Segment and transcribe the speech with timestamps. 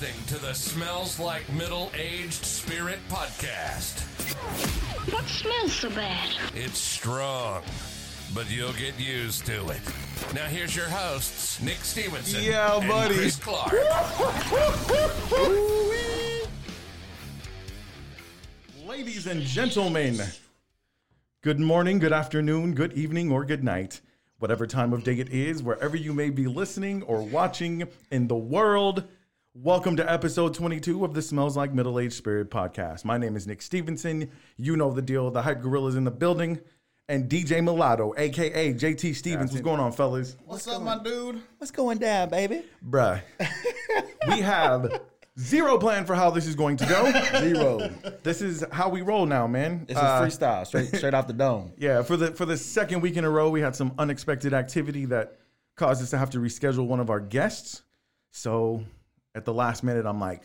[0.00, 4.00] listening to the Smells Like Middle Aged Spirit podcast.
[5.12, 6.30] What smells so bad?
[6.54, 7.62] It's strong,
[8.34, 9.80] but you'll get used to it.
[10.34, 13.14] Now here's your hosts, Nick Stevenson Yeah, and buddy.
[13.14, 13.72] Chris Clark.
[18.86, 20.18] Ladies and gentlemen,
[21.42, 24.00] good morning, good afternoon, good evening, or good night.
[24.38, 28.36] Whatever time of day it is, wherever you may be listening or watching in the
[28.36, 29.04] world,
[29.54, 33.04] welcome to episode 22 of the Smells Like Middle Aged Spirit podcast.
[33.04, 34.30] My name is Nick Stevenson.
[34.56, 35.30] You know the deal.
[35.30, 36.60] The Hype Gorilla's in the building.
[37.08, 39.50] And DJ Mulatto, aka JT Stevens.
[39.50, 40.36] What's going on, fellas?
[40.44, 41.40] What's up, my dude?
[41.58, 42.62] What's going down, baby?
[42.88, 43.20] Bruh.
[44.28, 45.00] we have
[45.36, 47.10] zero plan for how this is going to go.
[47.40, 47.90] Zero.
[48.22, 49.86] This is how we roll now, man.
[49.88, 51.72] This is Uh, freestyle, straight straight off the dome.
[51.76, 55.06] Yeah, for the for the second week in a row, we had some unexpected activity
[55.06, 55.36] that
[55.76, 57.82] caused us to have to reschedule one of our guests.
[58.30, 58.84] So
[59.34, 60.42] at the last minute, I'm like,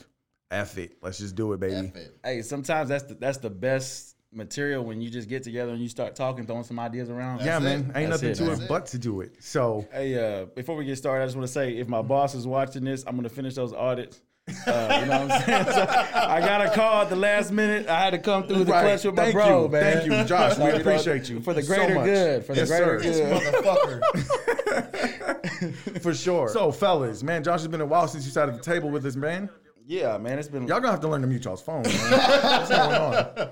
[0.52, 2.18] "F it, let's just do it, baby." F it.
[2.24, 5.88] Hey, sometimes that's the, that's the best material when you just get together and you
[5.88, 7.40] start talking, throwing some ideas around.
[7.40, 8.36] Yeah, That's man, ain't That's nothing it.
[8.36, 8.70] to That's it it.
[8.70, 9.36] but to do it.
[9.42, 12.36] So Hey, uh, before we get started, I just want to say if my boss
[12.36, 14.20] is watching this, I'm gonna finish those audits.
[14.48, 15.66] Uh, you know what I'm saying?
[15.66, 15.82] So
[16.14, 17.88] I got a call at the last minute.
[17.88, 18.84] I had to come through the Right.
[18.86, 19.70] clutch with my Thank bro, you.
[19.70, 19.98] man.
[19.98, 20.58] Thank you, Josh.
[20.60, 22.06] We appreciate you for the so greater much.
[22.06, 22.46] good.
[22.46, 23.40] For the Yes, greater sir.
[23.40, 23.64] good.
[23.64, 24.02] Motherfucker.
[26.02, 26.50] for sure.
[26.50, 29.06] So fellas, man, Josh has been a while since you sat at the table with
[29.06, 29.50] us, man.
[29.88, 31.84] Yeah, man, it's been Y'all gonna have to learn to mute y'all's phone.
[31.84, 31.94] Man.
[32.12, 33.50] What's going on?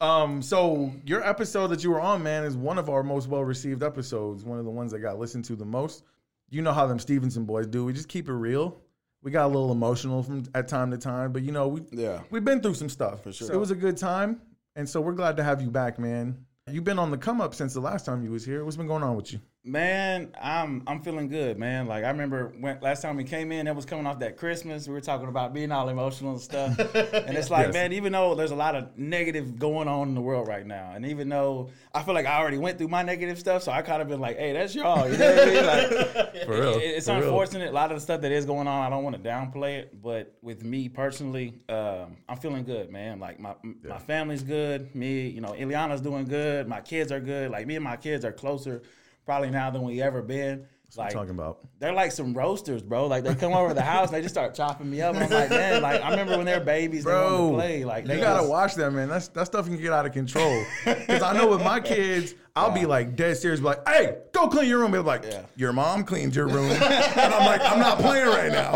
[0.00, 3.44] Um, so your episode that you were on, man, is one of our most well
[3.44, 4.44] received episodes.
[4.44, 6.04] One of the ones that got listened to the most.
[6.50, 7.84] You know how them Stevenson boys do.
[7.84, 8.80] We just keep it real.
[9.22, 12.22] We got a little emotional from at time to time, but you know we Yeah.
[12.30, 13.22] we've been through some stuff.
[13.24, 13.52] For sure.
[13.52, 14.40] it was a good time,
[14.76, 16.44] and so we're glad to have you back, man.
[16.70, 18.64] You've been on the come up since the last time you was here.
[18.64, 19.40] What's been going on with you?
[19.64, 21.88] Man, I'm I'm feeling good, man.
[21.88, 24.86] Like I remember when last time we came in, that was coming off that Christmas.
[24.86, 26.78] We were talking about being all emotional and stuff.
[26.78, 27.74] and it's like, Yes.
[27.74, 30.92] man, even though there's a lot of negative going on in the world right now,
[30.94, 33.82] and even though I feel like I already went through my negative stuff, so I
[33.82, 35.10] kind of been like, hey, that's y'all.
[35.10, 35.66] You know what I mean?
[35.66, 37.24] Like, For real, it- it's for real.
[37.24, 37.68] unfortunate.
[37.68, 40.00] A lot of the stuff that is going on, I don't want to downplay it.
[40.00, 43.18] But with me personally, um, I'm feeling good, man.
[43.18, 44.94] Like my my family's good.
[44.94, 46.68] Me, you know, Ileana's doing good.
[46.68, 47.50] My kids are good.
[47.50, 48.82] Like me and my kids are closer
[49.28, 50.64] probably now than we ever been.
[50.96, 53.08] Like Talking about they're like some roasters, bro.
[53.08, 55.14] Like they come over to the house and they just start chopping me up.
[55.16, 57.84] And I'm like, man, like I remember when they're babies, they wanted to play.
[57.84, 59.10] Like they you gotta just- watch that, man.
[59.10, 60.64] That's that stuff can get out of control.
[60.86, 64.48] Because I know with my kids, I'll be like dead serious, be like, "Hey, go
[64.48, 65.42] clean your room." They're like, Yeah.
[65.56, 68.74] "Your mom cleaned your room," and I'm like, "I'm not playing right now."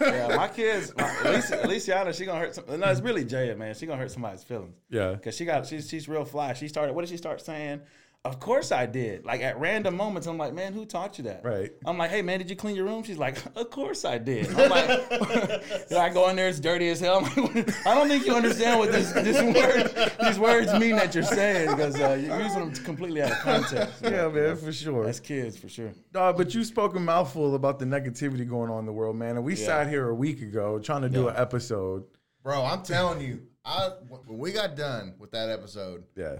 [0.00, 2.64] yeah, my kids, my, at least Aliciana, she gonna hurt some.
[2.80, 3.74] No, it's really Jaya, man.
[3.74, 4.76] She gonna hurt somebody's feelings.
[4.88, 5.16] Yeah.
[5.22, 6.54] Cause she got she's she's real fly.
[6.54, 6.94] She started.
[6.94, 7.82] What did she start saying?
[8.26, 9.26] Of course I did.
[9.26, 11.44] Like at random moments, I'm like, man, who taught you that?
[11.44, 11.70] Right.
[11.84, 13.02] I'm like, hey man, did you clean your room?
[13.02, 14.48] She's like, of course I did.
[14.58, 14.86] I'm like,
[15.88, 17.18] Then I go in there, it's dirty as hell.
[17.36, 21.14] I'm like, I don't think you understand what this this word these words mean that
[21.14, 24.02] you're saying because uh, you're using them completely out of context.
[24.02, 25.04] Yeah, man, for sure.
[25.04, 25.92] That's kids for sure.
[26.14, 29.36] Uh, but you spoke a mouthful about the negativity going on in the world, man.
[29.36, 32.04] And we sat here a week ago trying to do an episode.
[32.42, 36.36] Bro, I'm telling you, I when we got done with that episode, Yeah.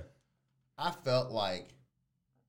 [0.77, 1.74] I felt like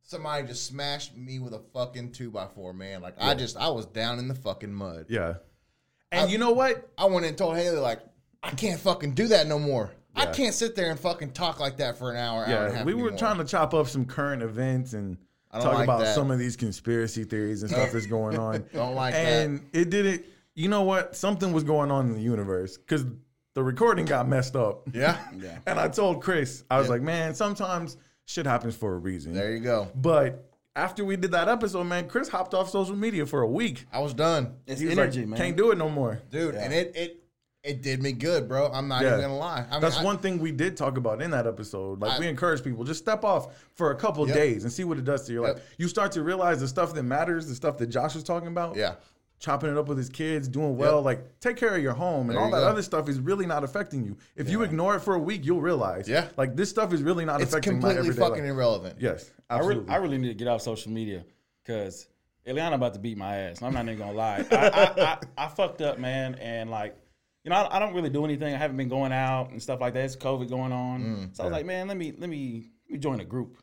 [0.06, 3.02] somebody just smashed me with a fucking two by four, man.
[3.02, 5.08] Like I just I was down in the fucking mud.
[5.10, 5.36] Yeah.
[6.12, 6.90] And I- you know what?
[6.98, 8.00] I went and told Haley like,
[8.44, 9.92] I can't fucking do that no more.
[10.18, 12.56] I can't sit there and fucking talk like that for an hour, hour and a
[12.70, 12.86] Yeah, half.
[12.86, 13.18] we were anymore.
[13.20, 15.18] trying to chop up some current events and
[15.52, 16.16] talk like about that.
[16.16, 18.64] some of these conspiracy theories and stuff that's going on.
[18.74, 19.26] Don't like that.
[19.46, 20.24] and it didn't.
[20.54, 21.18] You know what?
[21.18, 23.06] Something was going on in the universe because
[23.56, 24.88] the recording got messed up.
[24.94, 25.18] Yeah.
[25.38, 25.58] Yeah.
[25.68, 26.94] And I told Chris, I was Yeah.
[26.94, 29.34] like, man, sometimes shit happens for a reason.
[29.34, 29.88] There you go.
[29.96, 33.86] But after we did that episode, man, Chris hopped off social media for a week.
[33.94, 34.56] I was done.
[34.68, 35.38] It's He was energy, like, man.
[35.40, 36.22] Can't do it no more.
[36.32, 37.22] Dude, and it it
[37.64, 38.70] it did me good, bro.
[38.72, 39.10] I'm not Yeah.
[39.18, 39.66] even gonna lie.
[39.70, 42.00] I mean, That's I- one thing we did talk about in that episode.
[42.00, 44.36] Like I- we encourage people just step off for a couple Yep.
[44.38, 45.62] days and see what it does to your life.
[45.80, 48.76] You start to realize the stuff that matters, the stuff that Josh was talking about.
[48.76, 48.96] Yeah.
[49.46, 51.06] Chopping it up with his kids, doing well, Yep.
[51.06, 52.68] like take care of your home and There all that go.
[52.68, 54.18] other stuff is really not affecting you.
[54.36, 56.10] If you ignore it for a week, you'll realize.
[56.10, 56.30] Yeah.
[56.36, 58.52] Like this stuff is really not It's affecting my completely everyday fucking life.
[58.54, 58.96] irrelevant.
[59.00, 61.24] Yes, I, re- I really need to get off social media
[61.64, 62.08] because
[62.48, 63.62] Ileana about to beat my ass.
[63.62, 64.44] I'm not even gonna lie.
[64.52, 66.96] I, I, I, I fucked up, man, and like,
[67.44, 68.52] you know, I, I don't really do anything.
[68.54, 70.06] I haven't been going out and stuff like that.
[70.06, 72.94] It's COVID going on, mm, so I was like, man, let me let me let
[72.94, 73.58] me join a group.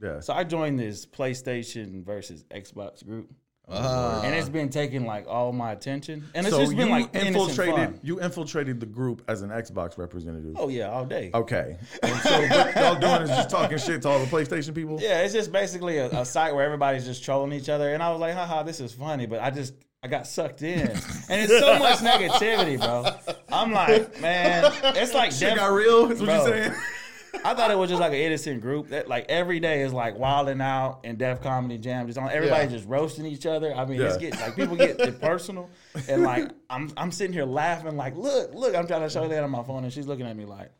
[0.00, 0.20] yeah.
[0.20, 3.32] So I joined this PlayStation versus Xbox group,
[3.70, 7.14] Uh, and it's been taking like all my attention, and it's so just been like
[7.14, 8.00] infiltrated.
[8.02, 10.56] You infiltrated the group as an Xbox representative.
[10.58, 11.30] Oh yeah, all day.
[11.34, 11.76] Okay.
[12.02, 14.98] And so what y'all doing is just talking shit to all the PlayStation people.
[15.00, 17.92] Yeah, it's just basically a, a site where everybody's just trolling each other.
[17.92, 19.26] And I was like, haha, this is funny.
[19.26, 23.34] But I just, I got sucked in, and it's so much negativity, bro.
[23.52, 26.10] I'm like, man, it's like Shit Def- got real.
[26.10, 26.74] Is what you saying?
[27.44, 30.18] I thought it was just like an innocent group that like every day is like
[30.18, 32.70] wilding out and Def Comedy Jam just on everybody Yeah.
[32.70, 33.74] just roasting each other.
[33.74, 34.30] I mean, it's Yeah.
[34.30, 35.68] getting like people get personal
[36.08, 39.42] and like I'm I'm sitting here laughing like look look I'm trying to show that
[39.44, 40.70] on my phone and she's looking at me like.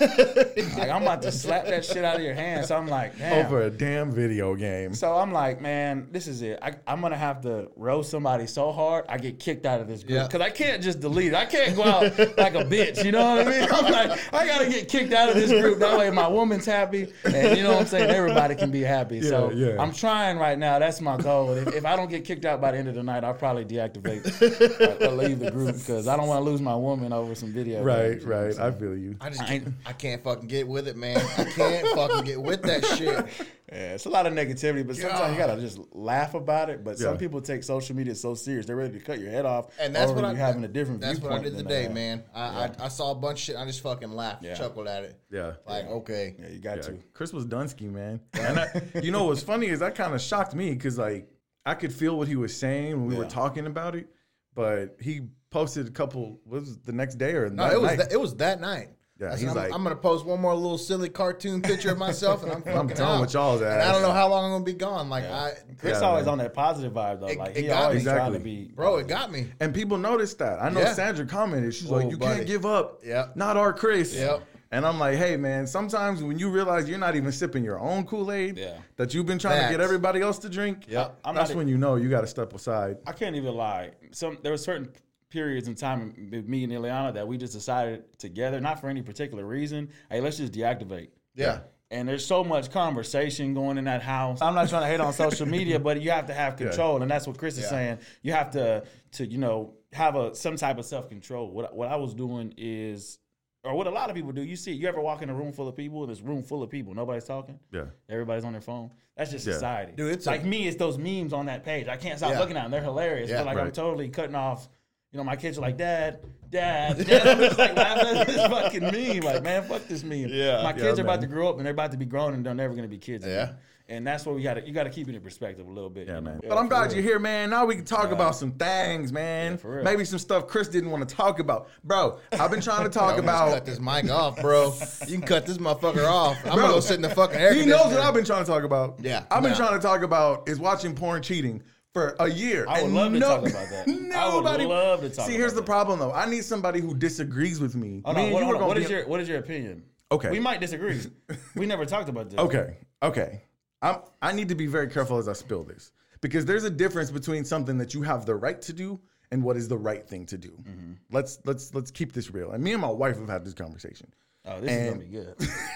[0.00, 2.66] Like I'm about to slap that shit out of your hand.
[2.66, 3.44] So I'm like, damn.
[3.44, 4.94] Over a damn video game.
[4.94, 6.60] So I'm like, man, this is it.
[6.62, 10.04] I, I'm gonna have to roast somebody so hard I get kicked out of this
[10.04, 10.26] group Yeah.
[10.28, 11.34] because I can't just delete it.
[11.34, 12.02] I can't go out
[12.38, 13.04] like a bitch.
[13.04, 13.68] You know what I mean?
[13.72, 15.80] I'm like, I gotta get kicked out of this group.
[15.80, 18.08] That way my woman's happy, and you know what I'm saying.
[18.10, 19.20] Everybody can be happy.
[19.20, 19.82] so yeah.
[19.82, 20.78] I'm trying right now.
[20.78, 21.54] That's my goal.
[21.54, 23.64] If, if I don't get kicked out by the end of the night, I'll probably
[23.64, 27.34] deactivate or, or leave the group because I don't want to lose my woman over
[27.34, 27.82] some video.
[27.82, 28.58] Right, games, you know I'm right.
[28.60, 29.16] I feel you.
[29.20, 31.16] I just I ain't- I can't fucking get with it, man.
[31.38, 33.26] I can't fucking get with that shit.
[33.72, 36.84] Yeah, it's a lot of negativity, but sometimes you gotta just laugh about it.
[36.84, 37.06] But Yeah.
[37.06, 39.70] some people take social media so serious; they're ready to cut your head off.
[39.80, 41.74] And that's over what I you having a different That's what I viewpoint did today,
[41.78, 41.94] they have.
[41.94, 42.22] man.
[42.34, 43.56] I, I I saw a bunch of shit.
[43.56, 44.54] I just fucking laughed, Yeah.
[44.54, 45.18] chuckled at it.
[45.30, 45.54] Yeah.
[45.66, 46.98] Like okay, Yeah, you got Yeah, to.
[47.14, 48.20] Chris was Dunsky, man.
[48.38, 51.28] And I, you know what's funny is that kind of shocked me because like
[51.64, 54.06] I could feel what he was saying when we were talking about it,
[54.54, 57.90] but he posted a couple was it the next day or no, that it was
[57.90, 57.98] night?
[57.98, 58.88] that, it was that night.
[59.20, 61.92] Yeah, I said, he's I'm, like- I'm gonna post one more little silly cartoon picture
[61.92, 64.50] of myself, and I'm fucking done with y'all's And I don't know how long I'm
[64.52, 65.08] gonna be gone.
[65.10, 66.32] Like I, Chris Yeah, always man.
[66.32, 67.26] on that positive vibe though.
[67.28, 68.70] It- like it he got- always trying to be.
[68.74, 69.48] bro, it got me.
[69.60, 70.60] and people noticed that.
[70.60, 70.94] I know Yeah.
[70.94, 71.74] Sandra commented.
[71.74, 72.36] She's Oh, like, "You buddy.
[72.36, 73.00] can't give up.
[73.04, 73.36] Yep.
[73.36, 74.42] Not our Chris." Yep.
[74.72, 75.66] And I'm like, "Hey, man.
[75.66, 78.78] Sometimes when you realize you're not even sipping your own Kool Aid, Yeah.
[78.96, 81.18] that you've been trying to get everybody else to drink, Yep.
[81.26, 83.90] I'm that's not- when you know you got to step aside." I can't even lie.
[84.12, 84.88] Some there were certain
[85.32, 89.02] periods in time with me and Ileana that we just decided together, not for any
[89.02, 89.88] particular reason.
[90.10, 91.08] Hey, let's just deactivate.
[91.34, 91.60] Yeah.
[91.90, 94.40] And there's so much conversation going in that house.
[94.40, 97.10] I'm not trying to hate on social media, but you have to have control, and
[97.10, 97.98] that's what Chris is saying.
[98.22, 101.50] You have to to you know have a some type of self control.
[101.50, 103.18] What what I was doing is,
[103.62, 104.42] or what a lot of people do.
[104.42, 106.62] You see, you ever walk in a room full of people, and this room full
[106.62, 107.58] of people, nobody's talking.
[107.70, 107.84] Yeah.
[108.08, 108.90] Everybody's on their phone.
[109.14, 109.52] That's just Yeah.
[109.52, 109.92] society.
[109.94, 110.66] Dude, it's a- like me.
[110.66, 111.88] It's those memes on that page.
[111.88, 112.38] I can't stop Yeah.
[112.40, 112.70] looking at them.
[112.70, 113.28] They're hilarious.
[113.28, 113.44] Yeah.
[113.44, 114.66] but like I'm totally cutting off.
[115.12, 116.20] You know, my kids are like, Dad,
[116.50, 117.26] Dad, Dad.
[117.26, 119.20] I'm just like laughing at this fucking meme.
[119.20, 120.28] Like, man, fuck this meme.
[120.28, 120.62] Yeah.
[120.62, 121.20] My kids Yeah, are about man.
[121.20, 123.26] to grow up and they're about to be grown and they're never gonna be kids.
[123.26, 123.42] Yeah.
[123.42, 123.56] Again.
[123.88, 126.06] And that's what we gotta you gotta keep it in perspective a little bit.
[126.06, 126.30] Yeah, you know?
[126.30, 126.40] man.
[126.42, 126.94] Yeah, but I'm glad real.
[126.94, 127.50] you're here, man.
[127.50, 129.58] Now we can talk about some things, man.
[129.58, 129.84] for real.
[129.84, 131.68] Maybe some stuff Chris didn't want to talk about.
[131.84, 133.52] Bro, I've been trying to talk Bro, about.
[133.52, 134.72] cut this mic off, bro.
[135.06, 136.38] You can cut this motherfucker off.
[136.46, 138.44] I'm Bro, gonna go sit in the fucking air He knows what I've been trying
[138.46, 138.98] to talk about.
[139.00, 139.58] Yeah, I've been nah.
[139.58, 141.62] trying to talk about is watching porn cheating
[141.92, 142.64] for a year.
[142.68, 143.88] I would And love to talk about that.
[143.88, 143.92] I
[144.34, 144.64] would Nobody.
[144.66, 145.66] love to talk See, here's the that.
[145.66, 146.12] problem though.
[146.12, 148.02] I need somebody who disagrees with me.
[148.04, 148.60] Hold Me on, and you on, are hold on.
[148.60, 149.84] gonna What be- is your what is your opinion?
[150.10, 150.30] Okay.
[150.30, 151.00] We might disagree.
[151.56, 152.38] we never talked about this.
[152.38, 152.76] Okay.
[153.02, 153.42] Okay.
[153.80, 157.10] I'm, I need to be very careful as I spill this because there's a difference
[157.10, 159.00] between something that you have the right to do
[159.32, 160.50] and what is the right thing to do.
[160.50, 160.92] Mm-hmm.
[161.10, 162.52] Let's let's let's keep this real.
[162.52, 164.12] And me and my wife have had this conversation.
[164.44, 165.34] Oh, this And- is gonna be good.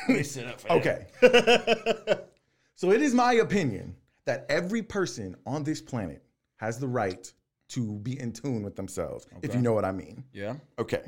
[0.09, 1.09] Let me sit up for that.
[1.23, 2.17] Okay.
[2.75, 3.95] so it is my opinion
[4.27, 6.23] that every person on this planet
[6.57, 7.33] has the right
[7.69, 10.25] to be in tune with themselves, if you know what I mean.
[10.33, 10.55] Yeah.
[10.79, 11.03] Okay.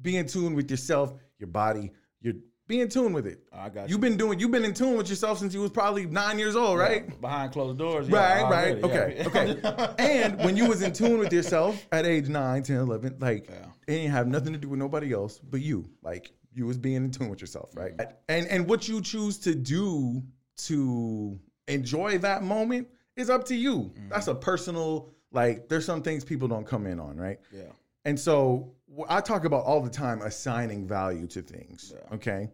[0.00, 1.92] Be in tune with yourself, your body,
[2.22, 2.34] your
[2.66, 3.42] be in tune with it.
[3.52, 3.94] I got you.
[3.94, 6.54] You've been doing you've been in tune with yourself since you was probably nine years
[6.56, 7.20] old, right?
[7.20, 8.08] Behind closed doors.
[8.08, 9.16] yeah, Right, already, right.
[9.16, 9.26] yeah.
[9.26, 9.94] Okay, okay.
[9.98, 13.66] and when you was in tune with yourself at age 9, 10, 11, like Yeah.
[13.88, 15.90] it didn't have nothing to do with nobody else but you.
[16.02, 17.96] Like you was being in tune with yourself, right?
[17.96, 18.12] Mm-hmm.
[18.28, 20.22] And and what you choose to do
[20.58, 21.38] to
[21.68, 23.78] enjoy that moment is up to you.
[23.78, 24.08] Mm-hmm.
[24.08, 27.38] That's a personal like there's some things people don't come in on, right?
[27.52, 27.70] yeah.
[28.04, 28.72] And so
[29.08, 31.92] I talk about all the time assigning value to things.
[32.12, 32.48] Okay.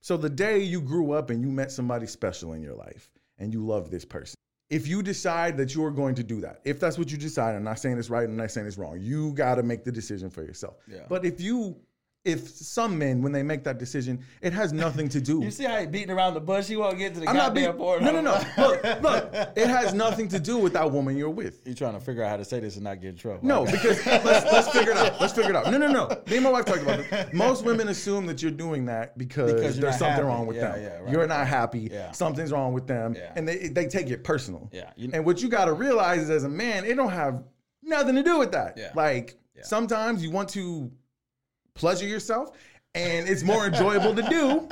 [0.00, 3.52] So the day you grew up and you met somebody special in your life and
[3.52, 4.36] you love this person,
[4.70, 7.64] if you decide that you're going to do that, if that's what you decide, I'm
[7.64, 8.98] not saying it's right, I'm not saying it's wrong.
[9.00, 10.76] You got to make the decision for yourself.
[10.86, 11.00] Yeah.
[11.08, 11.76] But if you,
[12.26, 15.40] if some men, when they make that decision, it has nothing to do.
[15.46, 16.66] You see how he beating around the bush?
[16.66, 18.02] He won't get to the I'm goddamn point.
[18.02, 18.32] no, no, no.
[18.58, 21.60] Look, look, it has nothing to do with that woman you're with.
[21.64, 23.46] He's trying to figure out how to say this and not get in trouble.
[23.46, 25.20] No, because let's, let's figure it out.
[25.20, 25.70] Let's figure it out.
[25.70, 26.08] No, no, no.
[26.26, 27.32] Me and my wife talked about it.
[27.32, 30.24] Most women assume that you're doing that because, Because you're there's not something happy.
[30.24, 30.82] wrong with Yeah, them.
[30.82, 31.46] yeah, right, you're not right.
[31.46, 31.88] happy.
[31.92, 32.10] Yeah.
[32.10, 33.32] Something's wrong with them, Yeah.
[33.36, 34.68] and they they take it personal.
[34.72, 37.44] Yeah, you- and what you got to realize is, as a man, it don't have
[37.84, 38.76] nothing to do with that.
[38.76, 38.90] Yeah.
[38.96, 40.90] Like sometimes you want to
[41.76, 42.56] pleasure yourself.
[42.94, 44.68] And it's more enjoyable to do.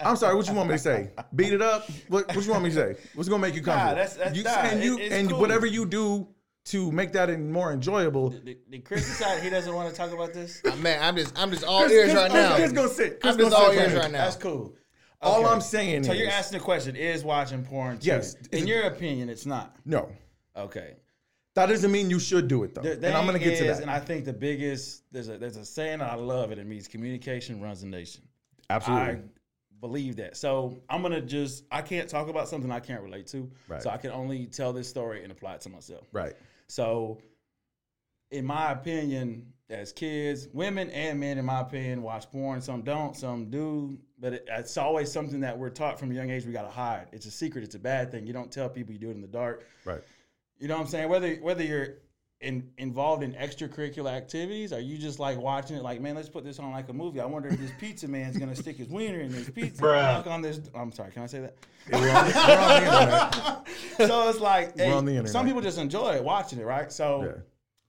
[0.00, 0.34] I'm sorry.
[0.36, 1.10] What you want me to say?
[1.34, 1.88] Beat it up?
[2.08, 2.96] What, what you want me to say?
[3.14, 3.92] What's gonna make you comfortable?
[3.92, 5.40] Nah, that's- that's- you, nah, and you it- it's and cool.
[5.40, 6.28] whatever you do
[6.66, 10.34] to make that more enjoyable, Did, did Chris decide he doesn't want to talk about
[10.34, 10.60] this?
[10.80, 12.56] Man, I'm just I'm just all Chris- ears Chris- right now.
[12.56, 13.20] Chris gonna sit.
[13.22, 14.24] Chris I'm just all sit ears right now.
[14.24, 14.74] That's cool.
[15.22, 17.98] All I'm saying So is, you're asking the question: Is watching porn?
[18.02, 18.34] Yes.
[18.34, 18.60] cheating?
[18.60, 19.74] In your opinion, it's not.
[19.86, 20.10] no.
[20.54, 20.96] Okay.
[21.56, 22.82] That doesn't mean you should do it though.
[22.82, 23.80] The and I'm gonna get to that.
[23.80, 26.58] And I think the biggest there's a there's a saying I love it.
[26.58, 28.22] It means communication runs the nation.
[28.68, 29.14] Absolutely.
[29.14, 29.20] I
[29.80, 30.36] believe that.
[30.36, 33.50] So I'm gonna just I can't talk about something I can't relate to.
[33.68, 33.82] Right.
[33.82, 36.06] So I can only tell this story and apply it to myself.
[36.12, 36.34] right.
[36.68, 37.18] So,
[38.32, 42.60] in my opinion, as kids, women and men, in my opinion, watch porn.
[42.60, 43.98] Some don't, some do.
[44.18, 46.44] But it, it's always something that we're taught from a young age.
[46.44, 47.06] We gotta hide.
[47.12, 47.64] It's a secret.
[47.64, 48.26] It's a bad thing.
[48.26, 48.92] You don't tell people.
[48.92, 49.64] You do it in the dark.
[49.84, 50.02] Right.
[50.58, 51.08] You know what I'm saying?
[51.08, 51.98] Whether whether you're
[52.40, 56.44] in, involved in extracurricular activities, or you just like watching it, like man, let's put
[56.44, 57.20] this on like a movie.
[57.20, 59.82] I wonder if this pizza man's gonna stick his wiener in this pizza.
[59.82, 60.60] Knock on this.
[60.74, 61.12] I'm sorry.
[61.12, 61.56] Can I say that?
[61.92, 63.64] We're on, we're on
[63.98, 66.90] the so it's like hey, on the some people just enjoy it watching it, right?
[66.92, 67.42] So Yeah.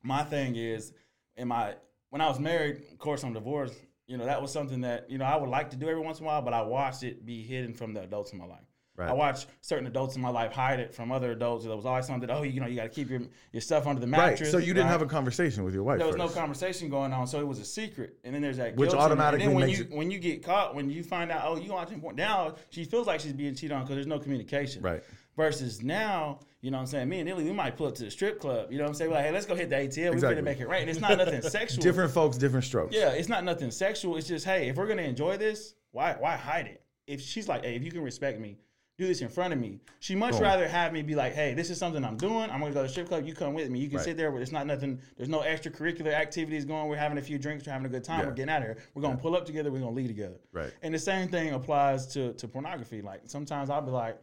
[0.03, 0.93] my thing is,
[1.35, 1.75] in my
[2.09, 3.75] when I was married, of course I'm divorced.
[4.07, 6.19] You know that was something that you know I would like to do every once
[6.19, 8.66] in a while, but I watched it be hidden from the adults in my life.
[8.97, 9.09] Right.
[9.09, 11.65] I watched certain adults in my life hide it from other adults.
[11.65, 12.27] There was always something.
[12.27, 13.21] That, oh, you know, you got to keep your
[13.53, 14.41] your stuff under the mattress.
[14.41, 14.49] Right.
[14.51, 14.91] So you didn't right?
[14.91, 15.99] have a conversation with your wife.
[15.99, 16.35] there was first.
[16.35, 18.17] no conversation going on, so it was a secret.
[18.23, 19.03] And then there's that Which guilt in it.
[19.11, 21.57] automatically And then when you it- when you get caught, when you find out, oh,
[21.57, 22.15] you watching porn.
[22.15, 24.81] Now she feels like she's being cheated on because there's no communication.
[24.81, 25.03] Right.
[25.35, 27.09] Versus now, you know what I'm saying?
[27.09, 28.71] Me and Illy, we might pull up to the strip club.
[28.71, 29.11] You know what I'm saying?
[29.11, 29.85] Like, hey, let's go hit the ATL.
[30.13, 30.15] Exactly.
[30.15, 30.81] We're gonna make it right.
[30.81, 31.83] And it's not nothing sexual.
[31.83, 32.95] Different folks, different strokes.
[32.95, 34.17] Yeah, it's not nothing sexual.
[34.17, 36.81] It's just, hey, if we're gonna enjoy this, why why hide it?
[37.05, 38.57] If she's like, hey, if you can respect me,
[38.97, 39.79] do this in front of me.
[39.99, 42.49] She much rather have me be like, hey, this is something I'm doing.
[42.49, 43.25] I'm gonna go to the strip club.
[43.27, 43.77] You come with me.
[43.79, 44.05] You can Right.
[44.05, 44.99] sit there, but it's not nothing.
[45.17, 46.89] There's no extracurricular activities going.
[46.89, 47.65] We're having a few drinks.
[47.67, 48.21] We're having a good time.
[48.21, 48.25] Yeah.
[48.27, 48.77] We're getting out of here.
[48.95, 49.71] We're gonna pull up together.
[49.71, 50.39] We're gonna leave together.
[50.51, 50.71] Right.
[50.81, 53.03] And the same thing applies to to pornography.
[53.03, 54.17] Like sometimes I'll be like.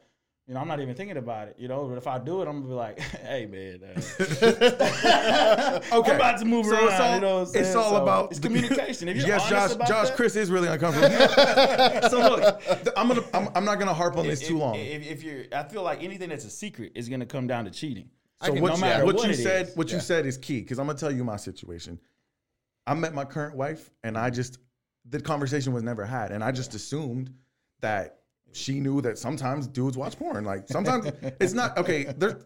[0.47, 1.57] You know, I'm not even thinking about it.
[1.59, 3.99] You know, but if I do it, I'm gonna be like, "Hey, man, uh,
[5.93, 6.11] Okay.
[6.11, 8.41] I'm about to move So around." it's all, you know it's all So about it's
[8.41, 9.09] communication.
[9.09, 9.75] If you're yes, Josh.
[9.89, 11.09] Josh, that- Chris is really uncomfortable.
[12.11, 12.63] so look,
[12.97, 13.23] I'm gonna.
[13.33, 14.75] I'm, I'm not gonna harp on this if, too long.
[14.75, 17.65] If, if you're, I feel like anything that's a secret is going to come down
[17.65, 18.11] to cheating.
[18.43, 19.77] So can- what, no you- matter what what you said, is.
[19.77, 20.03] what you Yeah.
[20.03, 21.99] said is key because I'm gonna tell you my situation.
[22.87, 24.59] I met my current wife, and I just
[25.09, 27.33] the conversation was never had, and I just assumed
[27.81, 28.19] that
[28.55, 30.45] she knew that sometimes dudes watch porn.
[30.45, 32.05] Like sometimes it's not okay.
[32.17, 32.39] There,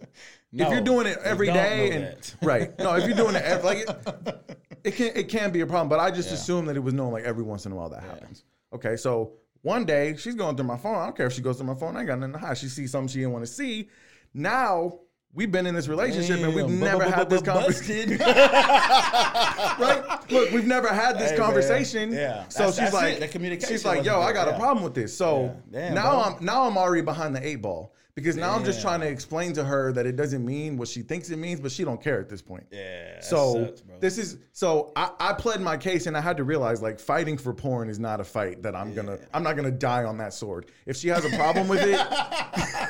[0.53, 2.35] if you're doing it every day, and that.
[2.43, 5.67] right, no, if you're doing it every, like it, it can it can be a
[5.67, 5.89] problem.
[5.89, 8.03] But I just assumed that it was known like every once in a while that
[8.03, 8.45] happens.
[8.73, 10.97] Okay, so one day she's going through my phone.
[10.97, 11.97] I don't care if she goes through my phone.
[11.97, 12.59] I ain't got nothing to hide.
[12.59, 13.89] She sees something she didn't want to see.
[14.33, 15.01] Now
[15.35, 18.19] we've been in this relationship and we've never had this conversation.
[18.19, 20.05] right?
[20.31, 21.47] Look, we've never had this Hey, man.
[21.47, 22.13] conversation.
[22.13, 22.49] Yeah.
[22.49, 24.55] So That's- she's that's like, communication she's like, yo, I got there.
[24.55, 25.17] a problem with this.
[25.17, 25.81] So Yeah.
[25.89, 26.21] Damn, now bro.
[26.39, 29.53] I'm now I'm already behind the eight ball because now I'm just trying to explain
[29.53, 32.19] to her that it doesn't mean what she thinks it means, but she don't care
[32.21, 32.67] at this point.
[32.73, 33.21] Yeah.
[33.21, 36.83] So sucks, this is so I, I pled my case and I had to realize
[36.83, 40.03] like fighting for porn is not a fight that I'm gonna I'm not gonna die
[40.05, 40.67] on that sword.
[40.87, 41.95] If she has a problem with it,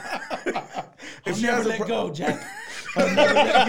[1.28, 2.42] I'll she never let pro- go, Jack.
[2.96, 3.68] I'll never let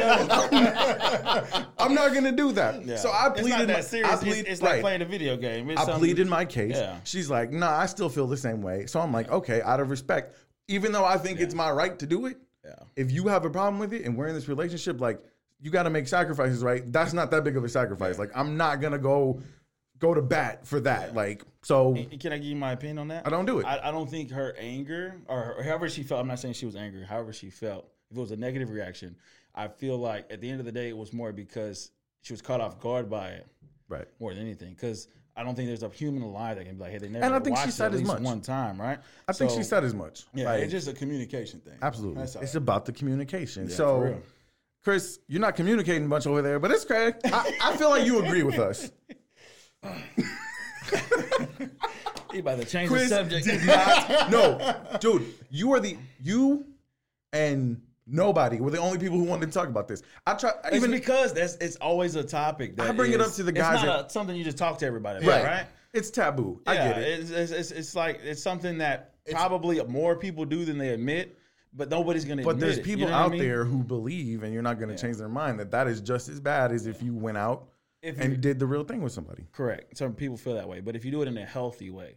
[1.51, 1.65] go.
[1.77, 2.85] I'm not gonna do that.
[2.85, 2.95] Yeah.
[2.97, 3.49] So I it's pleaded.
[3.57, 4.09] not my- that serious.
[4.09, 4.71] I It's- plead, it's, right.
[4.73, 5.69] like playing a video game.
[5.69, 6.75] It's I something- pleaded my case.
[6.75, 6.97] Yeah.
[7.03, 8.85] She's like, nah, I still feel the same way.
[8.85, 10.35] So I'm like, okay, out of respect,
[10.67, 12.75] even though I think it's my right to do it, Yeah.
[12.95, 15.19] if you have a problem with it and we're in this relationship, like
[15.61, 16.89] you got to make sacrifices, right?
[16.91, 18.17] That's not that big of a sacrifice.
[18.19, 19.41] Like I'm not gonna go
[19.99, 21.13] go to bat for that.
[21.13, 23.27] Like so, Can I give you my opinion on that?
[23.27, 23.65] I don't do it.
[23.65, 26.21] I, I don't think her anger or, or however she felt.
[26.21, 27.03] I'm not saying she was angry.
[27.05, 29.15] However she felt, if it was a negative reaction,
[29.53, 31.91] I feel like at the end of the day, it was more because
[32.21, 33.47] she was caught off guard by it
[33.87, 34.07] right.
[34.19, 34.73] more than anything.
[34.73, 37.25] Because I don't think there's a human alive that can be like, hey, they never.
[37.25, 38.21] And I think she watched it said at as much.
[38.21, 38.99] one time, right?
[39.27, 40.25] I think So, she said as much.
[40.33, 41.75] Yeah, Like, it's just a communication thing.
[41.81, 42.19] absolutely.
[42.21, 42.55] That's It's right.
[42.55, 43.67] about the communication.
[43.67, 44.21] for so.
[44.81, 47.13] Chris, you're not communicating much over there, but it's okay.
[47.25, 48.91] I, I feel like you agree with us.
[52.33, 53.45] You about to change Chris the subject.
[53.45, 54.29] did not.
[54.29, 56.65] No, dude, you are the you
[57.33, 60.03] and nobody were the only people who wanted to talk about this.
[60.27, 62.75] I try It's even because that's it's always a topic.
[62.75, 63.75] That I bring it up to the guys.
[63.75, 65.45] it's not a- something you just talk to everybody about, right.
[65.45, 65.65] right?
[65.93, 66.61] It's taboo.
[66.67, 67.19] I get it.
[67.19, 71.35] It's, it's, it's, it's like it's something that probably more people do than they admit,
[71.73, 72.43] but nobody's gonna.
[72.43, 73.41] But admit there's it, people you know what I out mean?
[73.41, 76.29] there who believe, and you're not going to change their mind that that is just
[76.29, 77.69] as bad as if you went out
[78.01, 79.45] If and you- did the real thing with somebody.
[79.51, 79.97] Correct.
[79.97, 82.15] Some people feel that way, but if you do it in a healthy way,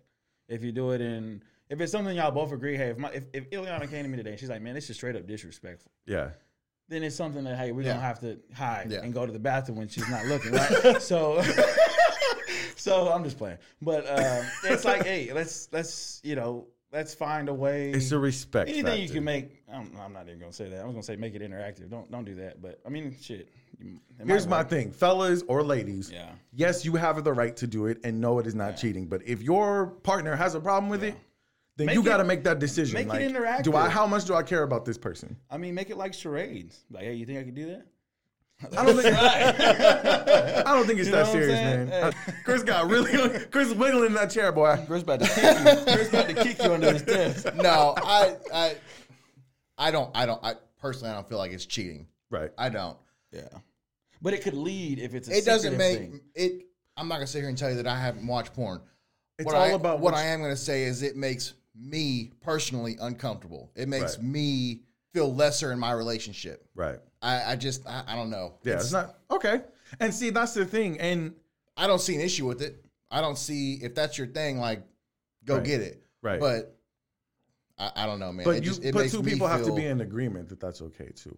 [0.49, 3.25] if you do it in, if it's something y'all both agree, hey, if my if,
[3.33, 5.91] if Ileana came to me today and she's like, man, this is straight up disrespectful.
[6.07, 6.31] Yeah.
[6.89, 7.95] Then it's something that hey, we're Yeah.
[7.95, 9.01] gonna have to hide Yeah.
[9.03, 11.01] and go to the bathroom when she's not looking, right?
[11.03, 11.43] so,
[12.77, 17.49] so I'm just playing, but uh, it's like, hey, let's let's you know let's find
[17.49, 17.91] a way.
[17.91, 18.69] It's a respect.
[18.69, 20.81] Anything you can make, I'm, I'm not even gonna say that.
[20.81, 21.89] I was gonna say make it interactive.
[21.91, 22.61] Don't don't do that.
[22.61, 23.49] But I mean, shit.
[23.81, 26.11] You- Here's might my thing, fellas or ladies.
[26.13, 26.31] Yeah.
[26.53, 29.07] Yes, you have the right to do it, and no, it is not cheating.
[29.07, 31.17] But if your partner has a problem with it,
[31.77, 33.07] then Make you got to make that decision.
[33.09, 33.63] make it interactive.
[33.65, 33.89] Do I?
[33.89, 35.37] How much do I care about this person?
[35.51, 36.85] I mean, make it like charades.
[36.91, 37.87] Like, hey, you think I could do that?
[38.79, 39.17] I don't think.
[39.19, 41.89] I don't think it's You that what I'm serious, saying?
[41.89, 42.13] man.
[42.45, 43.41] Chris got really.
[43.47, 44.85] Chris wiggling in that chair, boy.
[44.87, 45.95] Chris about to kick you.
[45.95, 47.53] Chris about to kick you under his desk.
[47.57, 48.75] no, I, I,
[49.79, 52.07] I don't, I don't, I personally, I don't feel like it's cheating.
[52.31, 52.51] Right.
[52.57, 52.97] I don't.
[53.33, 53.49] Yeah,
[54.21, 56.21] but it could lead if it's a It doesn't make thing.
[56.35, 56.67] it.
[56.97, 58.81] I'm not gonna sit here and tell you that I haven't watched porn.
[59.39, 62.31] It's what all I, about what what I am gonna say is it makes me
[62.43, 63.71] personally uncomfortable.
[63.75, 64.27] It makes Right.
[64.27, 64.83] me
[65.15, 66.67] feel lesser in my relationship.
[66.75, 66.99] Right.
[67.23, 68.55] I, I just, I, I don't know.
[68.63, 69.63] Yeah, it's, not okay.
[70.01, 71.01] And see, that's the thing.
[71.01, 71.35] And
[71.77, 72.85] I don't see an issue with it.
[73.11, 74.83] I don't see if that's your thing, like
[75.45, 75.65] go Right.
[75.65, 76.03] get it.
[76.23, 76.41] Right.
[76.41, 76.77] But
[77.79, 78.45] I, I don't know, man.
[78.45, 80.49] but it you, just, it but makes two me people have to be in agreement
[80.51, 81.37] that that's okay too.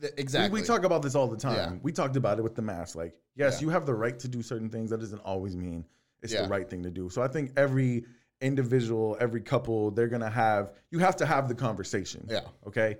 [0.00, 0.60] Th- We- exactly.
[0.60, 1.56] We, talk about this all the time.
[1.56, 1.72] Yeah.
[1.82, 2.96] We talked about it with the mask.
[2.96, 3.66] Like, yes, Yeah.
[3.66, 4.90] you have the right to do certain things.
[4.90, 5.84] That doesn't always mean
[6.22, 6.42] it's Yeah.
[6.42, 7.08] the right thing to do.
[7.08, 8.04] So I think every
[8.40, 10.72] individual, every couple, they're gonna have.
[10.90, 12.26] You have to have the conversation.
[12.28, 12.40] Yeah.
[12.66, 12.98] Okay.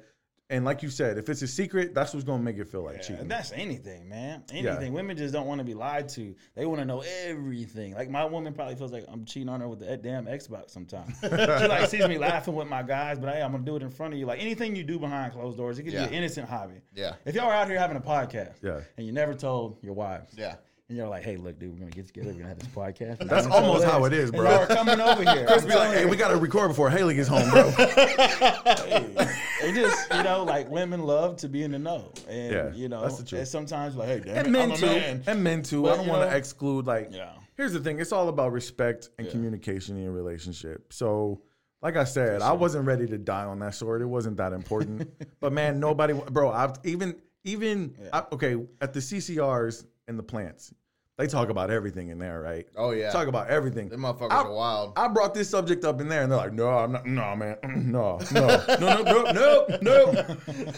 [0.49, 2.99] And like you said, if it's a secret, that's what's gonna make it feel like
[2.99, 3.27] Yeah, cheating.
[3.29, 4.45] that's anything, man.
[4.53, 4.93] Anything.
[4.93, 6.37] Women just don't want to be lied to.
[6.55, 7.95] They want to know everything.
[7.95, 11.19] Like my woman probably feels like I'm cheating on her with the damn Xbox sometimes.
[11.21, 13.91] she like sees me laughing with my guys, but hey, I'm gonna do it in
[13.91, 14.27] front of you.
[14.27, 16.03] Like anything you do behind closed doors, it could Yeah.
[16.07, 16.81] be an innocent hobby.
[16.95, 17.15] Yeah.
[17.25, 18.83] If y'all are out here having a podcast, Yeah.
[18.97, 20.55] and you never told your wives, Yeah.
[20.89, 23.21] And you're like, hey, look, dude, we're gonna get together, we're gonna have this podcast.
[23.21, 24.51] And That's almost how us, it is, and bro.
[24.51, 25.47] Y'all are coming over here.
[25.47, 27.73] Chris I'm be like, hey, we gotta record before Haley gets home, bro.
[29.63, 32.89] They just, you know, like women love to be in the know, and Yeah, you
[32.89, 33.41] know, that's the truth.
[33.41, 34.87] and sometimes like, hey, damn and it, men I'm a too.
[34.87, 35.23] man.
[35.27, 35.83] And men too.
[35.83, 37.33] But, I don't you want to exclude like Yeah.
[37.57, 40.93] here's the thing, it's all about respect and communication in your relationship.
[40.93, 41.41] So
[41.83, 44.03] like I said, I wasn't ready to die on that sword.
[44.03, 45.11] It wasn't that important.
[45.41, 50.73] but man, nobody bro, I've even even I, okay, at the CCRs and the plants,
[51.19, 52.67] they talk about everything in there, right?
[52.77, 53.11] Oh, yeah.
[53.11, 53.89] Talk about everything.
[53.89, 54.93] Them motherfuckers I- are wild.
[54.99, 57.07] I brought this subject up in there, and they're like, "No, I'm not.
[57.07, 57.57] No, man.
[57.91, 58.47] No, no,
[58.79, 60.13] no, no, no, no,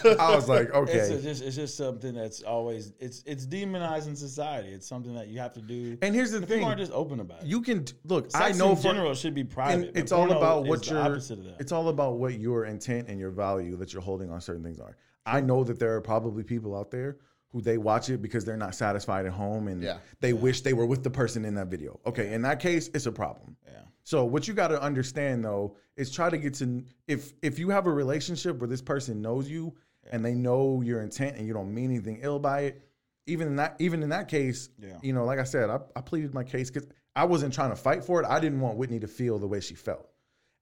[0.05, 3.47] no." I was like, "Okay." It's a- just it's just something that's always it's it's
[3.47, 4.69] demonized in society.
[4.69, 5.99] It's something that you have to do.
[6.03, 7.47] and here's the people thing: aren't just open about it.
[7.47, 8.31] you can look.
[8.31, 9.91] Sex I know in for, general should be private.
[9.97, 11.57] it's all about what the your opposite of that.
[11.59, 14.79] it's all about what your intent and your value that you're holding on certain things
[14.79, 14.97] are.
[15.27, 17.19] I know that there are probably people out there
[17.51, 19.99] who they watch it because they're not satisfied at home and Yeah.
[20.21, 21.99] they wish they were with the person in that video.
[22.07, 23.57] Okay, in that case, it's a problem.
[23.67, 23.81] Yeah.
[24.03, 27.71] So what you got to understand though is try to get to if if you
[27.71, 29.75] have a relationship where this person knows you
[30.11, 32.83] and they know your intent and you don't mean anything ill by it,
[33.27, 34.99] even in that even in that case, Yeah.
[35.03, 37.77] you know, like I said, I, I pleaded my case because I wasn't trying to
[37.77, 38.27] fight for it.
[38.29, 40.09] I didn't want Whitney to feel the way she felt.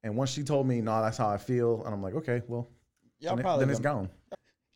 [0.05, 2.70] And once she told me, no, that's how I feel, and I'm like, okay, well,
[3.18, 4.09] Y'all then, it- probably then it's gone.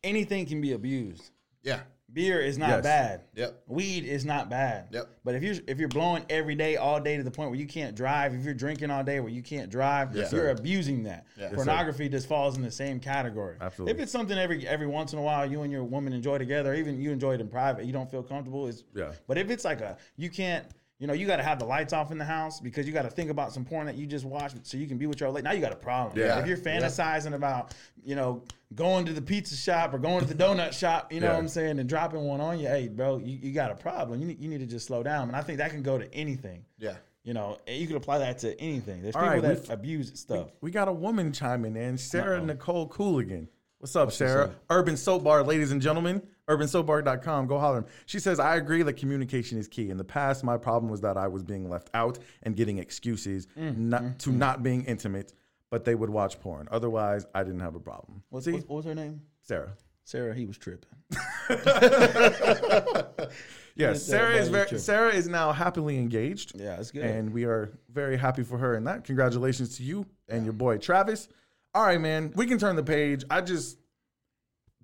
[0.03, 1.31] anything can be abused.
[1.63, 1.81] Yeah.
[2.13, 2.83] Beer is not Yes.
[2.83, 3.21] bad.
[3.35, 3.63] Yep.
[3.67, 4.87] Weed is not bad.
[4.91, 5.07] Yep.
[5.23, 7.67] But if you're if you're blowing every day, all day to the point where you
[7.67, 10.49] can't drive, if you're drinking all day where you can't drive, Yes, you're sir.
[10.49, 11.25] abusing that.
[11.37, 11.55] Yes, sir.
[11.55, 13.55] Pornography just falls in the same category.
[13.61, 13.93] Absolutely.
[13.93, 16.73] If it's something every every once in a while you and your woman enjoy together,
[16.73, 18.67] even you enjoy it in private, you don't feel comfortable.
[18.67, 19.13] Is Yeah.
[19.27, 20.65] But if it's like a you can't.
[21.01, 23.01] You know, you got to have the lights off in the house because you got
[23.01, 25.31] to think about some porn that you just watched so you can be with your
[25.31, 25.43] late.
[25.43, 26.19] Now you got a problem.
[26.19, 26.37] Yeah.
[26.39, 27.73] If you're fantasizing about,
[28.05, 28.43] you know,
[28.75, 31.33] going to the pizza shop or going to the donut shop, you know Yeah.
[31.33, 34.19] what I'm saying, and dropping one on you, hey, bro, you, you got a problem.
[34.21, 35.27] You need, you need to just slow down.
[35.27, 36.63] And I think that can go to anything.
[36.77, 36.93] Yeah.
[37.23, 39.01] You know, you can apply that to anything.
[39.01, 40.49] There's All people right, that abuse stuff.
[40.61, 43.47] We got a woman chiming in, Sarah Nicole Cooligan.
[43.79, 44.53] What's up, Sarah?
[44.69, 46.21] Urban Soap Bar, ladies and gentlemen.
[46.57, 47.47] UrbanSoapBar.com.
[47.47, 47.77] Go holler.
[47.77, 47.85] 'em.
[48.05, 49.89] She says, I agree that communication is key.
[49.89, 53.47] In the past, my problem was that I was being left out and getting excuses
[53.57, 55.33] Mm, not, to not being intimate,
[55.69, 56.67] but they would watch porn.
[56.71, 58.23] Otherwise, I didn't have a problem.
[58.29, 58.51] What's, See?
[58.53, 59.21] what's, what was her name?
[59.41, 59.73] Sarah.
[60.03, 60.89] Sarah, he was tripping.
[63.75, 64.79] Yes, Sarah is very.
[64.79, 66.59] Sarah is now happily engaged.
[66.59, 67.03] Yeah, that's good.
[67.05, 69.05] And we are very happy for her and that.
[69.05, 71.29] Congratulations to you and your boy Travis.
[71.73, 72.33] All right, man.
[72.35, 73.23] We can turn the page.
[73.29, 73.77] I just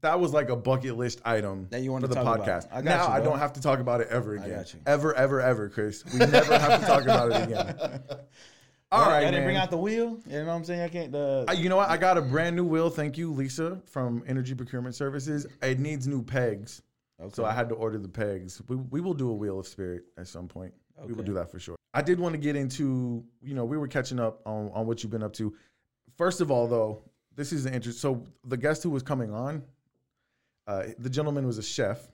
[0.01, 2.67] that was like a bucket list item That you wanted for the to talk podcast.
[2.71, 4.65] I now you, I don't have to talk about it ever again.
[4.85, 6.03] Ever, ever, ever, Chris.
[6.11, 8.01] We never have to talk about it again.
[8.89, 9.43] All right, I didn't man.
[9.43, 10.17] bring out the wheel.
[10.25, 10.81] You know what I'm saying?
[10.81, 11.13] I can't.
[11.13, 11.89] Uh, Uh, you know what?
[11.89, 12.89] I got a brand new wheel.
[12.89, 15.45] Thank you, Lisa from Energy Procurement Services.
[15.61, 16.81] It needs new pegs.
[17.33, 18.61] So I had to order the pegs.
[18.67, 20.73] We, we will do a wheel of spirit at some point.
[21.05, 21.75] We will do that for sure.
[21.93, 25.01] I did want to get into, you know, we were catching up on, on what
[25.01, 25.53] you've been up to.
[26.15, 27.01] First of all, though,
[27.35, 27.99] this is an interest.
[27.99, 29.63] So the guest who was coming on,
[30.67, 32.07] uh, the gentleman was a chef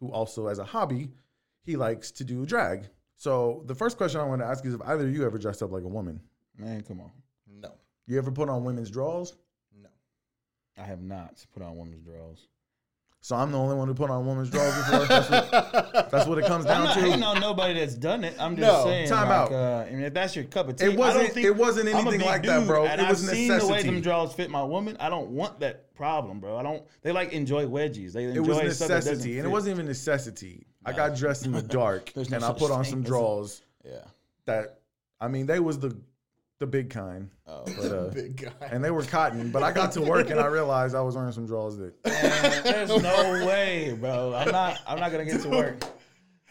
[0.00, 1.10] who also, as a hobby,
[1.62, 2.88] he likes to do drag.
[3.16, 5.62] So the first question I want to ask is if either of you ever dressed
[5.62, 6.20] up like a woman.
[6.56, 7.10] man, come on.
[7.48, 7.72] No.
[8.06, 9.34] You ever put on women's drawers?
[9.82, 9.88] No.
[10.76, 12.48] I have not put on women's drawers.
[13.24, 15.06] So I'm the only one who put on a woman's drawers before.
[15.06, 15.50] That's what,
[16.10, 17.00] that's what it comes I'm down not to.
[17.00, 18.36] hating on nobody that's done it.
[18.38, 19.08] I'm just No, saying.
[19.08, 19.52] time like, out.
[19.52, 21.56] Uh, I mean, if that's your cup of tea, It I wasn't- don't think, it
[21.56, 22.84] wasn't I'm anything like that, bro.
[22.84, 24.98] And It was I've seen the way them draws fit my woman.
[25.00, 26.58] I don't want that problem, bro.
[26.58, 26.82] I don't.
[27.00, 28.12] They like enjoy wedgies.
[28.12, 30.66] They It enjoy was that doesn't necessity, and it wasn't even necessity.
[30.84, 34.00] I got dressed in the dark, no and I put on some drawers Yeah.
[34.44, 34.80] that,
[35.18, 35.96] I mean, they was the
[36.64, 38.68] the big kind, Oh, but, uh, Big guy.
[38.70, 39.50] and they were cotton.
[39.50, 42.62] But I got to work and I realized I was wearing some drawers that Man,
[42.64, 44.34] there's no way, bro.
[44.34, 44.78] I'm not.
[44.86, 45.84] I'm not gonna get to work.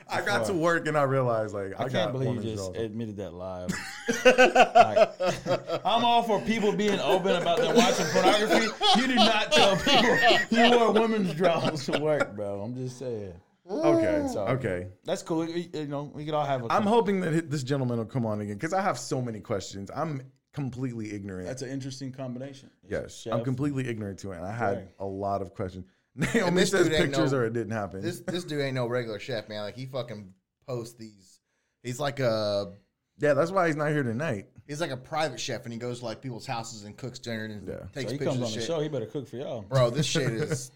[0.08, 3.18] I got to work and I realized like I, I can't believe you just admitted
[3.18, 3.72] that live.
[4.26, 8.68] Like, I'm all for people being open about their watching pornography.
[9.00, 10.18] You do not tell people
[10.52, 12.62] you wore women's drawers to work, bro.
[12.62, 13.34] I'm just saying.
[13.70, 14.88] Okay, So- okay.
[15.06, 15.48] That's cool.
[15.48, 16.72] You you know, we could all have a.
[16.72, 19.90] I'm hoping that this gentleman will come on again because I have so many questions.
[19.96, 20.22] I'm
[20.54, 21.48] completely ignorant.
[21.48, 22.70] That's an interesting combination.
[22.88, 23.34] yes, Chef.
[23.34, 24.38] I'm completely ignorant to it.
[24.38, 24.88] And I had Right.
[25.00, 25.86] a lot of questions.
[26.16, 28.02] Naomi this says dude ain't pictures no- or it didn't happen.
[28.02, 29.62] This this dude ain't no regular chef, man.
[29.62, 30.34] Like he fucking
[30.68, 31.40] posts these.
[31.82, 32.74] He's like a
[33.20, 34.48] yeah, that's why he's not here tonight.
[34.68, 37.46] he's like a private chef, and he goes to like people's houses and cooks dinner
[37.46, 37.76] and Yeah.
[37.94, 38.64] takes So he pictures comes of on the shit.
[38.68, 38.80] show.
[38.82, 39.62] He better cook for y'all.
[39.62, 40.72] Bro, this shit is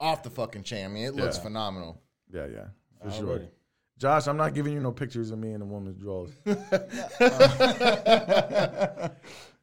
[0.00, 0.84] off the fucking chain.
[0.84, 1.42] I mean, it looks Yeah.
[1.44, 2.00] phenomenal.
[2.32, 2.64] Yeah, yeah,
[3.02, 3.40] for sure.
[3.98, 6.30] Josh, I'm not giving you no pictures of me in a woman's drawers.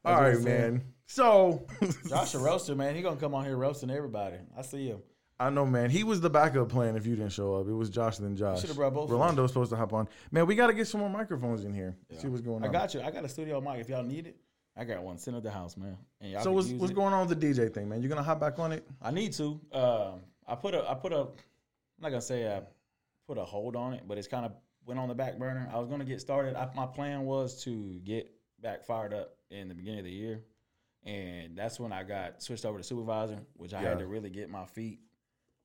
[0.05, 0.83] All right, man.
[1.07, 1.65] So
[2.07, 2.95] Josh a roaster, man.
[2.95, 4.37] He gonna come on here roasting everybody.
[4.57, 4.99] I see him.
[5.39, 5.89] I know, man.
[5.89, 7.67] He was the backup plan if you didn't show up.
[7.67, 8.61] It was Josh then Josh.
[8.61, 10.07] should've brought both Rolando was supposed to hop on.
[10.31, 11.95] Man, we got to get some more microphones in here.
[12.17, 12.69] See what's going on.
[12.69, 13.01] I got you.
[13.01, 13.79] I got a studio mic.
[13.79, 14.35] If y'all need it,
[14.75, 15.17] I got one.
[15.17, 15.97] Send it to the house, man.
[16.19, 16.95] And y'all So what's, what's it.
[16.95, 18.01] going on with the DJ thing, man?
[18.01, 18.85] You gonna hop back on it?
[19.01, 19.59] I need to.
[19.71, 20.89] Um, I put a.
[20.89, 21.27] I put a.
[21.99, 22.61] I'm not gonna say I
[23.27, 24.53] put a hold on it, but it's kind of
[24.85, 25.69] went on the back burner.
[25.73, 26.55] I was gonna get started.
[26.55, 28.31] I, my plan was to get
[28.61, 30.41] back fired up in the beginning of the year,
[31.03, 33.89] and that's when I got switched over to supervisor, which I Yeah.
[33.89, 34.99] had to really get my feet.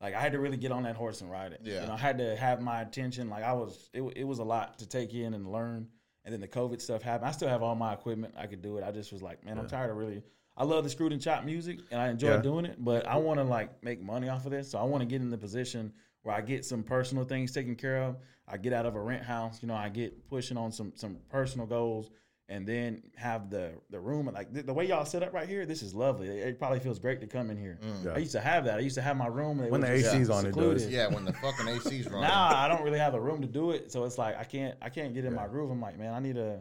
[0.00, 1.60] Like I had to really get on that horse and ride it.
[1.62, 1.82] Yeah.
[1.82, 3.30] You know, I had to have my attention.
[3.30, 5.88] Like I was, it, it was a lot to take in and learn.
[6.24, 7.28] And then the COVID stuff happened.
[7.28, 8.34] I still have all my equipment.
[8.36, 8.84] I could do it.
[8.84, 10.22] I just was like, man, I'm tired of really.
[10.56, 12.40] I love the screwed and chopped music, and I enjoy Yeah.
[12.42, 12.76] doing it.
[12.82, 15.20] But I want to like make money off of this, so I want to get
[15.20, 15.92] in the position
[16.24, 18.16] where I get some personal things taken care of.
[18.48, 19.62] I get out of a rent house.
[19.62, 22.10] You know, I get pushing on some some personal goals,
[22.48, 25.64] and then have the the room like the, the way y'all set up right here.
[25.64, 26.28] This is lovely.
[26.28, 27.78] It, it probably feels great to come in here.
[27.82, 28.04] Mm.
[28.06, 28.12] Yeah.
[28.14, 28.76] I used to have that.
[28.78, 30.88] I used to have my room When the just AC's on, it does.
[30.88, 32.22] Yeah, when the fucking AC's running.
[32.22, 34.76] Now I don't really have a room to do it, so it's like I can't
[34.82, 35.70] I can't get in my groove.
[35.70, 36.60] I'm like, man, I need a.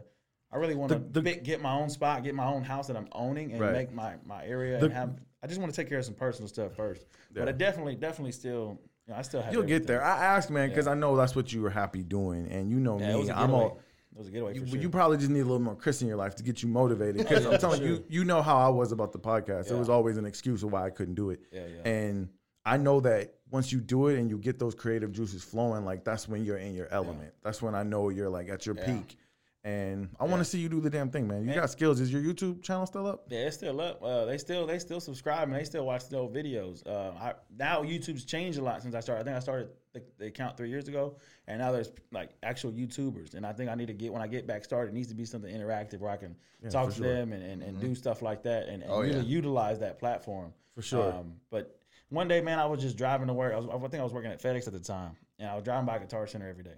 [0.52, 2.96] I really want to The- the- get my own spot, get my own house that
[2.96, 3.72] I'm owning, and Right.
[3.72, 5.18] make my my area The- and have.
[5.42, 8.32] I just want to take care of some personal stuff first, but I definitely definitely
[8.32, 8.80] still.
[9.06, 9.52] Know, I still have.
[9.52, 10.02] You'll get there.
[10.02, 10.92] I asked, man, because Yeah.
[10.92, 13.30] I know that's what you were happy doing, and you know Yeah, me.
[13.30, 13.80] I'm all.
[14.12, 14.78] It was a getaway You, for sure.
[14.80, 17.16] you probably just need a little more Chris in your life to get you motivated.
[17.16, 19.70] Because I'm telling you, you know how I was about the podcast.
[19.70, 21.40] It was always an excuse of why I couldn't do it.
[21.50, 21.88] Yeah, yeah.
[21.90, 22.28] And
[22.64, 26.04] I know that once you do it and you get those creative juices flowing, like
[26.04, 27.34] that's when you're in your element.
[27.42, 28.86] That's when I know you're like at your Yeah.
[29.00, 29.18] peak.
[29.64, 31.48] And I want to see you do the damn thing, man.
[31.48, 31.98] You got skills.
[31.98, 33.24] Is your YouTube channel still up?
[33.30, 34.02] Yeah, it's still up.
[34.02, 36.86] Uh, they still they still subscribe and they still watch the old videos.
[36.86, 39.22] Uh, I, now YouTube's changed a lot since I started.
[39.22, 41.16] I think I started the, the account three years ago,
[41.48, 43.32] and now there's like actual YouTubers.
[43.32, 45.14] And I think I need to get when I get back started, it needs to
[45.14, 46.36] be something interactive where I can
[46.70, 47.06] talk to sure.
[47.06, 49.22] them and, and, and do stuff like that and, and Oh, really yeah.
[49.22, 51.10] utilize that platform For sure.
[51.10, 51.78] Um, but
[52.10, 53.54] one day, man, I was just driving to work.
[53.54, 55.64] I, was, I think I was working at FedEx at the time, and I was
[55.64, 56.76] driving by Guitar Center every day.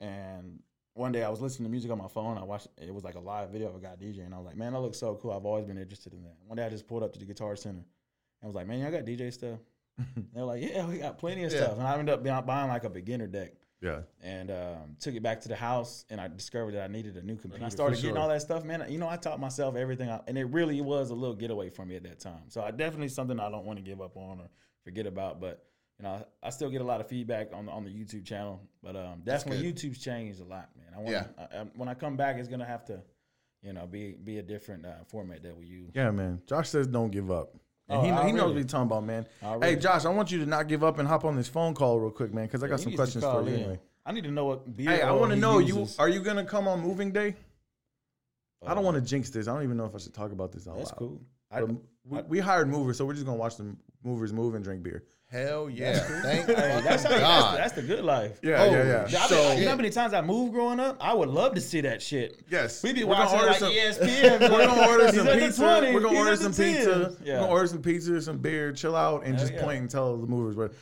[0.00, 0.60] And
[1.00, 2.36] one day I was listening to music on my phone.
[2.38, 4.46] I watched it was like a live video of a guy DJ, and I was
[4.46, 5.32] like, man, that looks so cool.
[5.32, 6.34] I've always been interested in that.
[6.46, 7.84] One day I just pulled up to the Guitar Center, and
[8.42, 9.58] I was like, man, y'all got DJ stuff?
[10.34, 11.64] They're like, yeah, we got plenty of Yeah.
[11.64, 11.78] stuff.
[11.78, 13.52] And I ended up buying- like a beginner deck.
[13.82, 14.00] Yeah.
[14.22, 17.22] And um, took it back to the house, and I discovered that I needed a
[17.22, 17.56] new computer.
[17.56, 18.84] And I started For getting all that stuff, man.
[18.90, 21.86] You know, I taught myself everything, I, and it really was a little getaway for
[21.86, 22.42] me at that time.
[22.48, 24.50] So I definitely something I don't want to give up on or
[24.84, 25.40] forget about.
[25.40, 25.64] But
[26.00, 28.24] you know, I, I still get a lot of feedback on the on the YouTube
[28.24, 28.60] channel.
[28.82, 30.86] But um, definitely YouTube's changed a lot, man.
[30.94, 31.24] I want Yeah.
[31.38, 33.02] I, I, when I come back, it's gonna have to,
[33.62, 35.90] you know, be be a different uh, format that we use.
[35.94, 36.40] Yeah, man.
[36.46, 37.54] Josh says don't give up.
[37.88, 39.26] And Oh, he, he knows what he's talking about, man.
[39.42, 39.74] Already.
[39.74, 41.98] Hey, Josh, I want you to not give up and hop on this phone call
[42.00, 43.80] real quick, man, because I got He some questions for you anyway.
[44.06, 44.90] I need to know what beer.
[44.90, 47.36] Hey, I want to know you are you gonna come on moving day?
[48.66, 49.48] I Uh, don't want to jinx this.
[49.48, 50.98] I don't even know if I should talk about this out That's loud.
[50.98, 51.20] cool.
[51.50, 54.82] I, we, we hired movers, so we're just gonna watch the movers move and drink
[54.82, 55.04] beer.
[55.30, 56.00] Hell yeah.
[56.22, 57.56] Thank hey, that's, that's how, God.
[57.58, 58.40] that's the good life.
[58.42, 59.06] Yeah, Oh, yeah, yeah.
[59.08, 60.96] Yeah, I mean, So you know how many times I moved growing up?
[61.00, 62.40] I would love to see that shit.
[62.50, 63.72] yes, We be we're gonna watching order like some-
[64.08, 64.40] ESPN.
[64.50, 65.62] We're gonna order some pizza.
[65.94, 67.16] We're gonna order some pizza.
[67.24, 69.62] We're gonna order some pizza, some beer, chill out, and Hell just yeah.
[69.62, 70.56] point and tell the movers.
[70.56, 70.72] But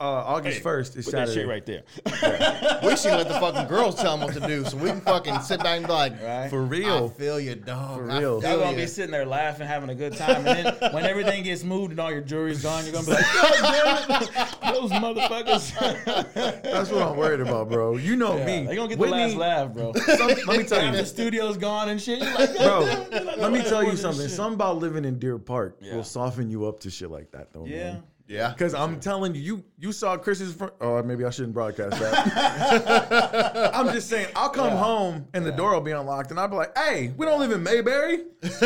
[0.00, 1.40] uh, August first is Put that Saturday.
[1.40, 1.82] shit right there.
[2.82, 5.40] we should let the fucking girls tell them what to do so we can fucking
[5.40, 6.48] sit back and be like, Right.
[6.48, 7.08] For I real.
[7.10, 7.98] feel you, dog.
[7.98, 8.40] For real.
[8.40, 11.42] feel Y'all gonna be sitting there laughing, having a good time, and then when everything
[11.42, 13.95] gets moved and all your jewelry's gone, you're gonna be like, God damn it,
[14.74, 16.32] those motherfuckers.
[16.62, 17.96] That's what I'm worried about, bro.
[17.96, 18.66] You know yeah, me.
[18.66, 19.92] they gonna get Whitney- the last laugh, bro.
[20.16, 22.20] some- let me tell you, the studio's gone and shit.
[22.20, 22.80] Like, bro.
[23.38, 24.28] Let me tell you something.
[24.28, 25.96] Something about living in Deer Park Yeah.
[25.96, 27.66] will soften you up to shit like that, though.
[27.66, 27.96] Yeah.
[28.28, 28.50] Yeah.
[28.50, 30.72] Because I'm telling you, you you saw Chris's front.
[30.80, 33.70] Oh, maybe I shouldn't broadcast that.
[33.74, 36.56] I'm just saying, I'll come home and the door will be unlocked, and I'll be
[36.56, 38.24] like, "Hey, we don't live in Mayberry,"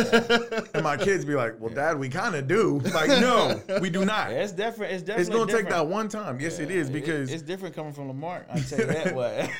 [0.74, 4.04] and my kids be like, "Well, Dad, we kind of do." Like, no, we do
[4.04, 4.30] not.
[4.30, 4.92] Yeah, it's different.
[4.94, 6.40] It's definitely It's gonna take that one time.
[6.40, 8.46] Yes, it is It- because it's different coming from Lamar.
[8.50, 9.14] I tell you that.
[9.20, 9.50] way.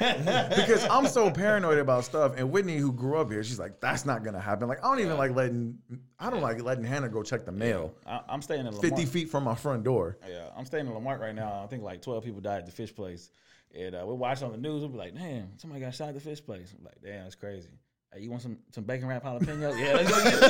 [0.56, 2.34] because I'm so paranoid about stuff.
[2.36, 5.00] And Whitney, who grew up here, she's like, "That's not gonna happen." Like, I don't
[5.04, 5.76] even like letting
[6.20, 8.82] I don't like letting Hannah go check the mail I, I'm staying in Lamar.
[8.82, 10.18] fifty feet from my front door.
[10.28, 11.62] Yeah, I'm staying in La Marque right now.
[11.64, 13.30] I think like 12 people died at the fish place.
[13.74, 14.80] And uh, we're watching on the news.
[14.80, 16.74] We'll be like, damn, somebody got shot at the fish place.
[16.76, 17.68] I'm like, damn, that's crazy.
[18.12, 19.78] Hey, you want some, some bacon wrap jalapeno?
[19.80, 20.40] yeah, let's go get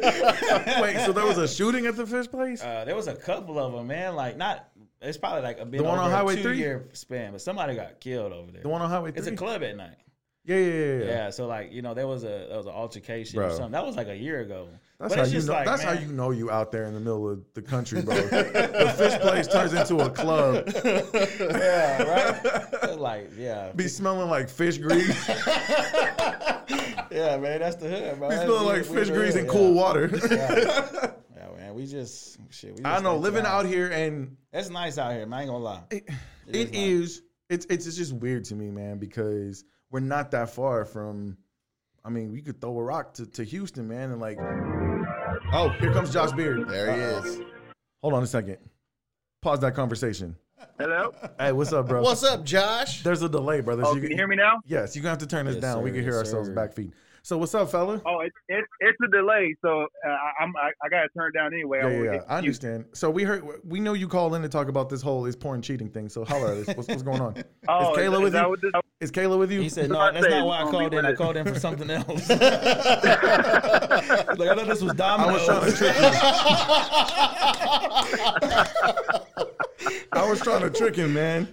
[0.00, 0.78] that.
[0.82, 2.62] Wait, so there was a shooting at the fish place?
[2.62, 4.14] Uh, there was a couple of them, man.
[4.14, 4.68] Like, not,
[5.02, 6.52] it's probably like a bit The one on Highway a 3?
[6.54, 8.62] two year span, but somebody got killed over there.
[8.62, 9.96] the one on Highway it's a club at night.
[10.44, 10.84] Yeah, yeah, yeah.
[10.98, 11.04] yeah.
[11.04, 13.72] Yeah, so like you know there was a there was an altercation or something.
[13.72, 14.68] That was like a year ago.
[14.98, 15.54] That's But how it's you just know.
[15.54, 18.14] like, that's how you know you out there in the middle of the country, bro.
[18.20, 20.66] the fish place turns into a club.
[21.40, 22.40] Yeah, right.
[22.84, 25.28] It's like yeah, Be smelling like fish grease.
[27.10, 27.60] yeah, man.
[27.60, 28.28] That's the hood, bro.
[28.28, 30.10] Be That's- smelling like fish grease and cool water.
[30.30, 31.74] Yeah, man.
[31.74, 32.70] We just shit.
[32.76, 35.38] We just I know living out here and It's nice out here, man.
[35.38, 35.82] I ain't gonna lie.
[35.90, 36.04] it,
[36.48, 37.22] It is.
[37.48, 41.36] It's it's it's just weird to me, man, because we're not that far from.
[42.04, 44.38] I mean, we could throw a rock to, to Houston, man, and like.
[45.52, 46.68] Oh, here comes Josh Beard.
[46.68, 47.40] There he is.
[48.00, 48.56] Hold on a second.
[49.42, 50.36] Pause that conversation.
[50.78, 51.14] Hello.
[51.38, 52.02] Hey, what's up, bro?
[52.02, 53.02] What's up, Josh?
[53.02, 53.82] There's a delay, brother.
[53.84, 54.60] Oh, so can you hear me now?
[54.66, 55.82] Yes, you're gonna have to turn this Yes, down.
[55.82, 56.54] we can hear yes, ourselves sir.
[56.54, 56.92] back feed.
[57.22, 58.00] So what's up, fella?
[58.06, 61.32] Oh, it's it's it's a delay, so uh, I- I'm I, I got to turn
[61.34, 61.80] down anyway.
[61.82, 62.12] Yeah, I yeah, wanna yeah.
[62.18, 62.64] get I confused.
[62.64, 62.96] understand.
[62.96, 65.60] So we heard, we know you called in to talk about this whole is porn
[65.60, 66.08] cheating thing.
[66.08, 66.74] So holler at us.
[66.76, 67.34] What's, what's going on?
[67.68, 68.56] Oh, is Kayla is with that you?
[68.56, 69.60] this- Is Kayla with you?
[69.60, 71.04] He said, "No, that's say not why I called in.
[71.06, 75.76] I called in for something else." like I thought this was I was trying to
[75.76, 75.94] trick
[79.38, 79.46] you.
[80.12, 81.48] I was trying to trick him, man.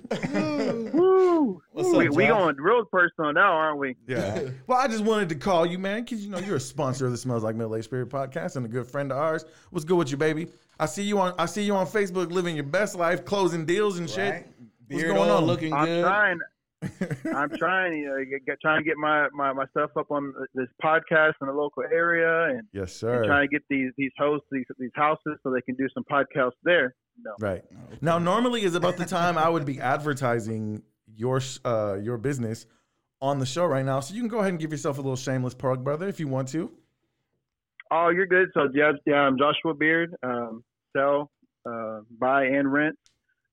[0.94, 1.62] Woo.
[1.72, 3.96] What's up, we, we going real personal now, aren't we?
[4.08, 4.50] Yeah.
[4.68, 7.12] Well, I just wanted to call you, man, because you know you're a sponsor of
[7.12, 9.46] the Smells Like Middle Age Spirit podcast and a good friend of ours.
[9.70, 10.48] What's good with you, baby?
[10.80, 13.98] I see you on I see you on Facebook living your best life, closing deals
[13.98, 14.34] and shit.
[14.34, 14.48] Right?
[14.88, 15.46] What's Beard going on?
[15.46, 16.04] looking I'm good.
[16.04, 16.40] trying.
[16.82, 20.68] I'm trying to get, get trying to get my, my, my stuff up on this
[20.84, 23.18] podcast in the local area, and, Yes, sir.
[23.18, 26.04] and trying to get these these hosts these these houses so they can do some
[26.12, 26.96] podcasts there.
[27.24, 27.32] No.
[27.40, 27.64] Right.
[28.02, 30.84] Now, normally is about the time I would be advertising
[31.16, 32.68] your uh, your business
[33.22, 34.00] on the show right now.
[34.00, 36.28] So you can go ahead and give yourself a little shameless plug, brother, if you
[36.28, 36.72] want to.
[37.90, 38.50] Oh, you're good.
[38.54, 40.14] So yeah, yeah I'm Joshua Beard.
[40.22, 40.64] Um,
[40.96, 41.32] sell,
[41.68, 42.98] uh, buy, and rent.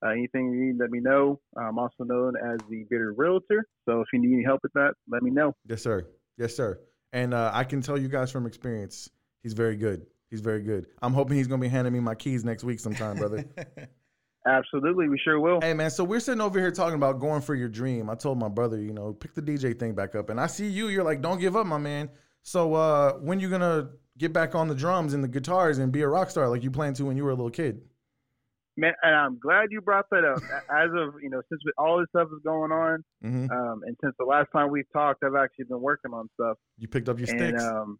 [0.05, 1.39] Uh, anything you need, let me know.
[1.57, 3.65] I'm also known as the Bitter Realtor.
[3.85, 5.55] So if you need any help with that, let me know.
[5.67, 6.05] Yes, sir.
[6.37, 6.79] Yes, sir.
[7.13, 9.09] And uh, I can tell you guys from experience,
[9.41, 10.05] he's very good.
[10.29, 10.87] He's very good.
[11.01, 13.45] I'm hoping he's gonna be handing me my keys next week sometime, brother.
[14.47, 15.59] Absolutely, we sure will.
[15.61, 18.09] hey man, so we're sitting over here talking about going for your dream.
[18.09, 20.67] I told my brother, you know, pick the DJ thing back up, and I see
[20.67, 20.89] you.
[20.89, 22.09] You're like, don't give up, my man.
[22.43, 26.01] So uh, when you gonna get back on the drums and the guitars and be
[26.01, 27.81] a rock star like you planned to when you were a little kid?
[28.77, 30.39] Man, and I'm glad you brought that up.
[30.69, 34.13] As of you know, since all this stuff is going on, hmm um, and since
[34.19, 37.29] the last time we've talked, I've actually been working on stuff You picked up your
[37.29, 37.63] and sticks.
[37.63, 37.97] um,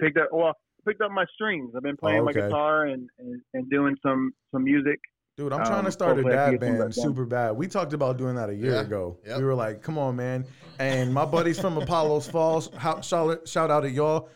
[0.00, 0.54] picked up well,
[0.86, 1.72] picked up my strings.
[1.76, 4.98] I've been playing Oh, my guitar and, and and doing some some music.
[5.36, 7.52] Dude, I'm trying to um, start a dad can get some of band super bad.
[7.52, 8.80] We talked about doing that a year Yeah.
[8.80, 9.18] ago.
[9.26, 9.38] Yep.
[9.38, 10.44] We were like, come on, man.
[10.78, 14.28] And my buddies from Apollo's Falls, how, shout, shout out to y'all.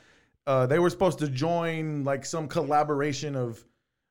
[0.46, 3.62] Uh, they were supposed to join like some collaboration of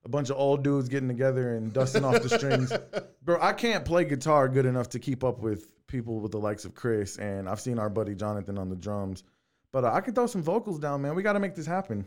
[0.06, 2.72] a bunch of old dudes getting together and dusting off the strings.
[3.24, 6.66] Bro, I can't play guitar good enough to keep up with people with the likes
[6.66, 7.18] of Chris.
[7.18, 9.24] And I've seen our buddy Jonathan on the drums.
[9.72, 11.16] But uh, I can throw some vocals down, man.
[11.16, 12.06] We got to make this happen.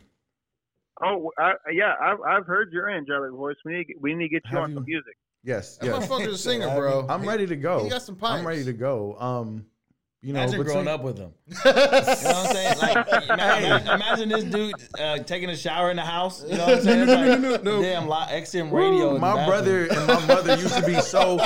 [1.02, 3.56] Oh, I, yeah, I've I've heard your angelic voice.
[3.64, 5.16] We need to get, we need to get you Have on you- some music.
[5.44, 6.09] Yes, That yes.
[6.09, 7.06] motherfucker's a singer, bro.
[7.09, 7.85] I'm ready to go.
[7.85, 8.40] He got some pipes.
[8.40, 9.16] I'm ready to go.
[9.18, 9.66] Um,
[10.22, 11.33] you know, Imagine between- growing up with him.
[11.64, 12.79] You know what I'm saying?
[12.79, 16.42] Like, imagine, imagine this dude uh, taking a shower in the house.
[16.48, 17.09] You know what I'm saying?
[17.09, 17.83] It's like no, no.
[17.83, 19.09] damn li- XM radio.
[19.09, 21.38] in the my brother and my mother used to be so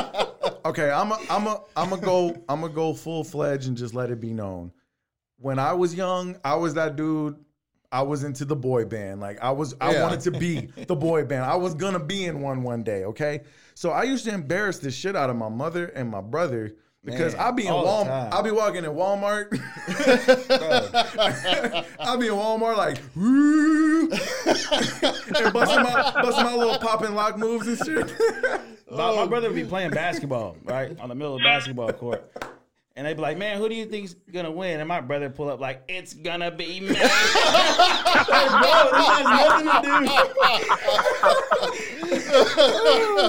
[0.64, 4.10] okay i'm a i'm a i'm a go i'm a go full-fledged and just let
[4.10, 4.70] it be known
[5.38, 7.34] when i was young i was that dude
[7.90, 10.02] i was into the boy band like i was i Yeah.
[10.02, 13.40] wanted to be the boy band i was gonna be in one one day okay
[13.74, 17.34] so i used to embarrass the shit out of my mother and my brother Because
[17.34, 18.28] Man, I'll be in Walmart.
[18.30, 19.58] I'll be walking in Walmart.
[21.98, 22.98] I'll be in Walmart like,
[25.40, 28.12] and busting my, busting my little pop and lock moves and shit.
[28.90, 31.90] My, my oh, brother would be playing basketball, right, on the middle of the basketball
[31.94, 32.30] court.
[32.96, 34.80] And they'd be like, man, who do you think's gonna win?
[34.80, 36.88] And my brother pull up like, it's gonna be me.
[36.88, 37.08] like, bro,
[38.92, 39.90] this has nothing to do.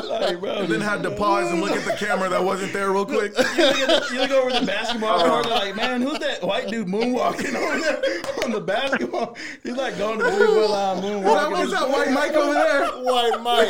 [0.09, 3.05] like, bro, then had to pause and look at the camera that wasn't there real
[3.05, 3.37] quick.
[3.37, 5.29] you, look at the, you look over the basketball uh-huh.
[5.29, 8.01] court, you're like, man, who's that white dude moonwalking over there
[8.43, 9.37] on the basketball?
[9.61, 11.69] He's like going to the three foot line moonwalking.
[11.69, 12.87] That that white Mike over there.
[13.03, 13.67] White Mike.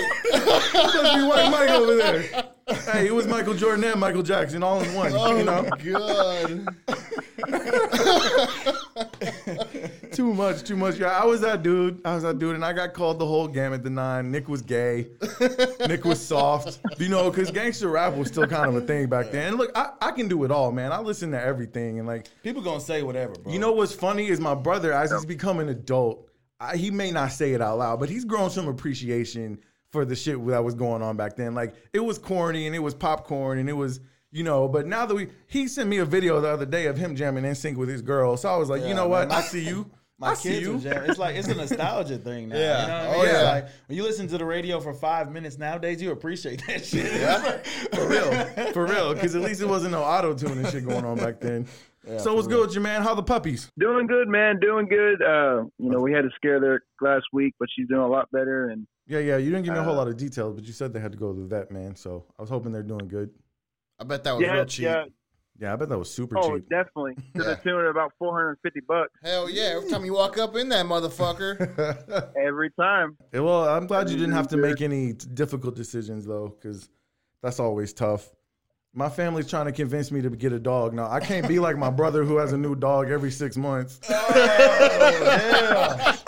[0.74, 2.24] Must be white Mike over there.
[2.74, 5.12] Hey, it was Michael Jordan and Michael Jackson all in one.
[5.14, 6.68] Oh you know, God.
[10.12, 10.98] too much, too much.
[10.98, 12.02] Yeah, I was that dude.
[12.06, 13.84] I was that dude, and I got called the whole gamut.
[13.84, 14.32] The nine.
[14.32, 15.08] Nick was gay.
[15.88, 16.80] Nick was soft.
[17.00, 19.50] You know, because gangster rap was still kind of a thing back then.
[19.50, 20.92] And look, I, I can do it all, man.
[20.92, 23.52] I listen to everything, and like, People gonna say whatever, bro.
[23.52, 26.30] you know what's funny is my brother, as he's become an adult,
[26.60, 29.60] I, he may not say it out loud, but he's grown some appreciation
[29.92, 31.54] for the shit that was going on back then.
[31.54, 34.00] Like it was corny and it was popcorn and it was,
[34.32, 34.68] you know.
[34.68, 37.46] But now that we, he sent me a video the other day of him jamming
[37.46, 38.38] in sync with his girl.
[38.38, 39.28] So I was like, you Yeah, know what?
[39.30, 39.38] man.
[39.38, 39.90] I see you.
[40.22, 40.76] My I see kids you.
[40.76, 42.56] are jam- It's like it's a nostalgia thing now.
[42.56, 42.82] Yeah.
[42.82, 43.26] You know what I Oh, mean?
[43.26, 43.52] It's yeah.
[43.52, 47.12] Like when you listen to the radio for five minutes nowadays, you appreciate that shit.
[47.12, 47.58] Yeah.
[47.92, 49.14] for real, for real.
[49.16, 51.66] Because at least it wasn't no auto tune and shit going on back then.
[52.20, 53.02] so what's good with you, man?
[53.02, 53.72] How the puppies?
[53.80, 54.60] Doing good, man.
[54.60, 55.24] Doing good.
[55.24, 58.30] Uh, you know, we had to scare her last week, but she's doing a lot
[58.32, 58.70] better.
[58.70, 59.38] And Yeah, yeah.
[59.38, 61.12] You didn't give me a whole Uh, lot of details, but you said they had
[61.12, 61.96] to go to the vet, man.
[61.96, 63.30] So I was hoping they're doing good.
[64.00, 64.84] I bet that was yeah, real cheap.
[64.86, 65.06] yeah.
[65.60, 66.66] Yeah, I bet that was super Oh, cheap.
[66.66, 67.16] Oh, definitely.
[67.36, 67.50] To Yeah.
[67.50, 69.74] the tune of about 450 bucks Hell yeah!
[69.76, 73.18] Every time you walk up in that motherfucker, every time.
[73.34, 76.90] Yeah, well, I'm glad you didn't have to make any difficult decisions though, because
[77.44, 78.30] that's always tough.
[78.94, 80.94] My family's trying to convince me to get a dog.
[80.94, 84.00] Now I can't be like my brother who has a new dog every six months.
[84.10, 84.18] Man,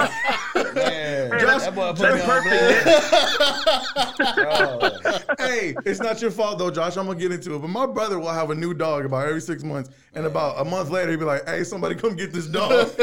[1.40, 2.84] Josh- that boy put me perfect.
[2.86, 4.24] blast.
[4.46, 6.98] Oh, hey, it's not your fault though, Josh.
[6.98, 7.60] I'm gonna get into it.
[7.60, 10.66] But my brother will have a new dog about every six months, and about a
[10.70, 12.90] month later he'll be like, "Hey, somebody come get this dog."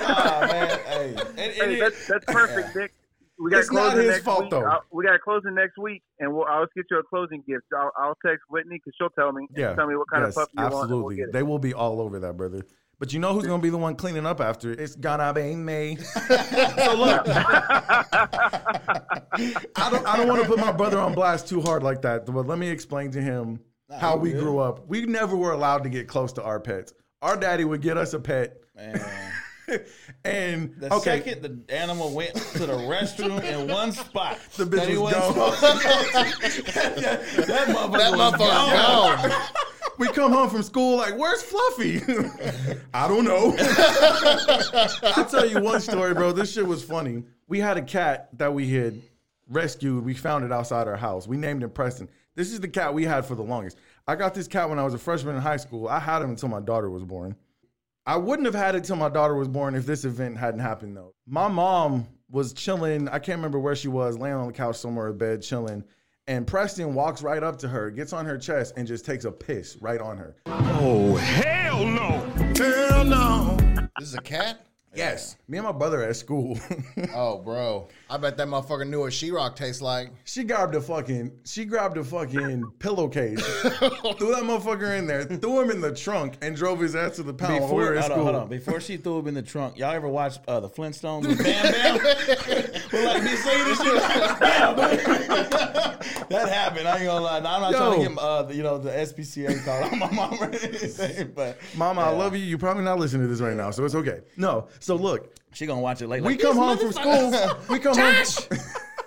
[0.00, 0.78] ah, man.
[0.86, 2.92] Hey, and, and Hey, it- that's, that's perfect, Dick.
[3.36, 4.50] We got It's not closing his next fault, week.
[4.52, 4.62] though.
[4.64, 7.64] I'll- we got closing next week, and we'll, I'll get you a closing gift.
[7.76, 9.48] I'll, I'll text Whitney because she'll tell me.
[9.56, 10.72] yeah, Tell me what kind yes, of puppy you want.
[10.72, 11.32] and we'll absolutely.
[11.32, 12.64] they will be all over that, brother.
[13.04, 14.80] But you know who's gonna be the one cleaning up after it?
[14.80, 15.96] It's gonna be me.
[15.96, 18.06] so look, I
[19.90, 22.46] don't I don't want to put my brother on blast too hard like that, but
[22.46, 23.60] let me explain to him
[24.00, 24.40] how we good.
[24.42, 24.88] grew up.
[24.88, 26.94] We never were allowed to get close to our pets.
[27.20, 29.04] Our daddy would get us a pet, man.
[30.24, 34.86] and The okay, second the animal went to the restroom in one spot, The bitch
[34.86, 35.32] that was gone.
[35.34, 39.30] supposed that, that motherfucker that was gone.
[39.30, 39.40] gone.
[39.98, 42.00] We come home from school like, "Where's Fluffy?"
[42.94, 43.54] I don't know.
[45.16, 46.32] I'll tell you one story, bro.
[46.32, 47.24] This shit was funny.
[47.48, 49.00] We had a cat that we had
[49.48, 50.04] rescued.
[50.04, 51.26] We found it outside our house.
[51.28, 52.08] We named him Preston.
[52.34, 53.78] This is the cat we had for the longest.
[54.06, 55.88] I got this cat when I was a freshman in high school.
[55.88, 57.36] I had him until my daughter was born.
[58.06, 60.96] I wouldn't have had it till my daughter was born if this event hadn't happened
[60.96, 61.14] though.
[61.26, 63.08] My mom was chilling.
[63.08, 65.84] I can't remember where she was, laying on the couch somewhere in bed, chilling.
[66.26, 69.30] And Preston walks right up to her, gets on her chest, and just takes a
[69.32, 70.36] piss right on her.
[70.46, 72.18] Oh, hell no!
[72.56, 73.56] Hell no!
[73.98, 74.64] This is a cat.
[74.96, 75.36] Yes.
[75.48, 76.58] Me and my brother at school.
[77.16, 77.88] Oh, bro.
[78.10, 80.10] I bet that motherfucker knew what She-Rock tastes like.
[80.24, 85.60] she grabbed a fucking she grabbed a fucking pillowcase, threw that motherfucker in there, threw
[85.60, 87.94] him in the trunk, and drove his ass to the pound while we Before, were
[87.94, 88.24] in hold on, school.
[88.24, 88.48] hold on.
[88.48, 91.72] Before she threw him in the trunk, y'all ever watch uh, the Flintstones with Bam
[91.72, 91.98] Bam?
[92.92, 93.94] We're like, be saying this shit.
[93.94, 95.83] like, Bam, Bam.
[96.34, 96.88] That happened.
[96.88, 97.40] I ain't gonna lie.
[97.40, 97.78] Now, I'm not Yo.
[97.78, 101.32] trying to get uh, the, you know the SPCA call on my mom or anything,
[101.34, 102.44] but Mama, I love you.
[102.44, 104.20] You're probably not listening to this right now, so it's okay.
[104.36, 106.24] No, so look, she gonna watch it later.
[106.24, 107.32] we Like, come home from school.
[107.68, 108.24] We come home.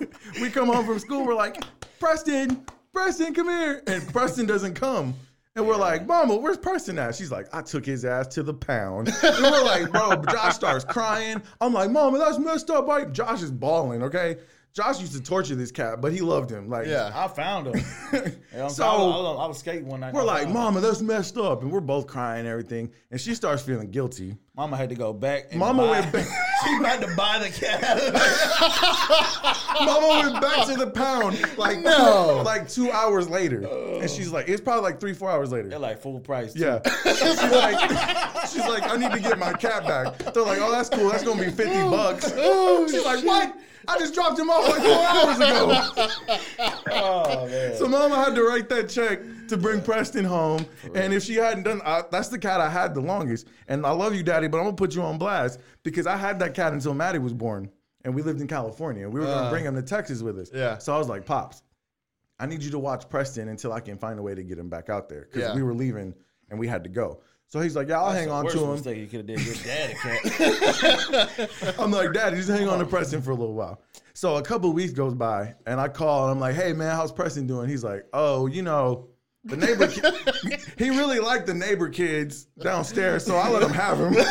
[0.41, 1.25] we come home from school.
[1.25, 1.63] We're like,
[1.99, 5.13] Preston, Preston, come here, and Preston doesn't come.
[5.57, 7.15] And we're like, Mama, where's Preston at?
[7.15, 9.07] She's like, I took his ass to the pound.
[9.23, 11.41] And we're like, bro, Josh starts crying.
[11.59, 12.85] I'm like, Mama, that's messed up.
[12.85, 14.37] Like, Josh is bawling, okay?
[14.77, 16.69] Josh used to torture this cat, but he loved him.
[16.69, 17.11] Like, Yeah.
[17.15, 17.83] I found him.
[18.53, 20.13] You know, So- so I was, I was- I was skating one night.
[20.13, 20.49] we're like.
[20.49, 21.63] Mama, that's messed up.
[21.63, 22.91] And we're both crying and everything.
[23.11, 24.37] And she starts feeling guilty.
[24.55, 25.47] Mama had to go back.
[25.51, 26.27] And Mama buy, went back.
[26.63, 27.97] she had to buy the cat.
[29.85, 32.41] Mama went back to the pound like No.
[32.45, 33.99] like two hours later, oh.
[33.99, 35.67] and she's like, it's probably like three, four hours later.
[35.69, 36.53] They're like full price.
[36.53, 36.61] too.
[36.61, 40.17] Yeah, she's like, she's like, I need to get my cat back.
[40.33, 41.09] They're like, oh, that's cool.
[41.09, 42.31] That's gonna be fifty bucks.
[42.35, 43.55] Oh, she's like, what?
[43.87, 46.37] I just dropped him off like four hours ago.
[46.89, 47.75] Oh man.
[47.75, 50.65] So mama had to write that check to bring Preston home.
[50.95, 53.47] And if she hadn't done, I, that's the cat I had the longest.
[53.67, 56.39] And I love you, daddy, but I'm gonna put you on blast because I had
[56.39, 57.69] that cat until Maddie was born,
[58.03, 59.07] and we lived in California.
[59.09, 59.49] We were gonna uh.
[59.49, 60.49] bring him to Texas with us.
[60.53, 60.77] yeah.
[60.77, 61.61] So I was like, pops,
[62.39, 64.69] I need you to watch Preston until I can find a way to get him
[64.69, 65.55] back out there because Yeah.
[65.55, 66.13] we were leaving
[66.49, 67.21] and we had to go.
[67.49, 68.71] So he's like, yeah, I'll hang on Worst to him.
[68.71, 69.45] mistake you could have did.
[69.45, 71.75] Your dad a cat.
[71.79, 73.81] I'm like, Daddy, just hang on to Preston for a little while.
[74.13, 76.93] So a couple of weeks goes by, and I call, and I'm like, Hey, man,
[76.95, 77.69] how's Preston doing?
[77.69, 79.07] He's like, Oh, you know,
[79.45, 79.87] the neighbor.
[79.87, 84.13] Ki- he really liked the neighbor kids downstairs, so I let him have him.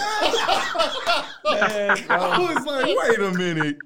[1.49, 3.77] I was like, Wait a minute,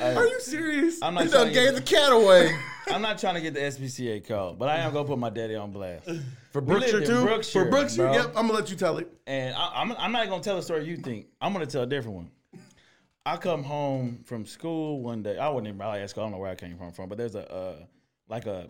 [0.00, 1.00] are you serious?
[1.02, 2.56] I'm not He trying done gave get, the cat away.
[2.88, 5.54] I'm not trying to get the SPCA call, but I am gonna put my daddy
[5.56, 6.08] on blast.
[6.52, 7.22] For Brookshire too.
[7.22, 8.12] Brookshire, For Brookshire, bro.
[8.14, 8.26] yep.
[8.28, 9.08] I'm gonna let you tell it.
[9.26, 11.26] And I, I'm, I'm not gonna tell the story you think.
[11.40, 12.30] I'm gonna tell a different one.
[13.24, 15.36] I come home from school one day.
[15.36, 16.22] I wasn't even probably at school.
[16.22, 17.76] I don't know where I came from, from but there's a uh,
[18.28, 18.68] like a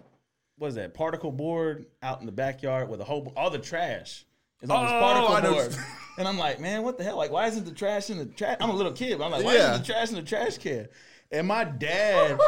[0.57, 4.25] what is that particle board out in the backyard with a whole all the trash
[4.62, 5.77] is on this Oh, particle I board.
[6.19, 7.19] And I'm like, man, what the hell?
[7.19, 8.57] Like, why isn't the trash in the trash?
[8.59, 9.73] I'm a little kid, but I'm like, why Yeah.
[9.75, 10.89] isn't the trash in the trash can?
[11.31, 12.39] And my dad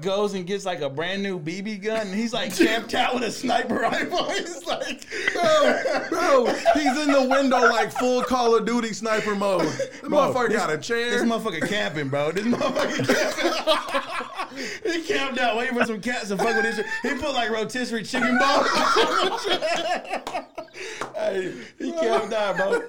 [0.00, 3.24] goes and gets like a brand new BB gun, and he's like camped out with
[3.24, 4.24] a sniper rifle.
[4.30, 9.66] He's like, Bro, bro, he's in the window like full Call of Duty sniper mode.
[10.02, 11.10] The motherfucker this- got a chair.
[11.10, 12.32] This motherfucker camping, bro.
[12.32, 14.92] This motherfucker camping.
[14.92, 16.84] he camped out waiting for some cats to fuck with his.
[17.02, 18.66] He put like rotisserie chicken balls.
[21.16, 22.82] hey, he camped out, bro.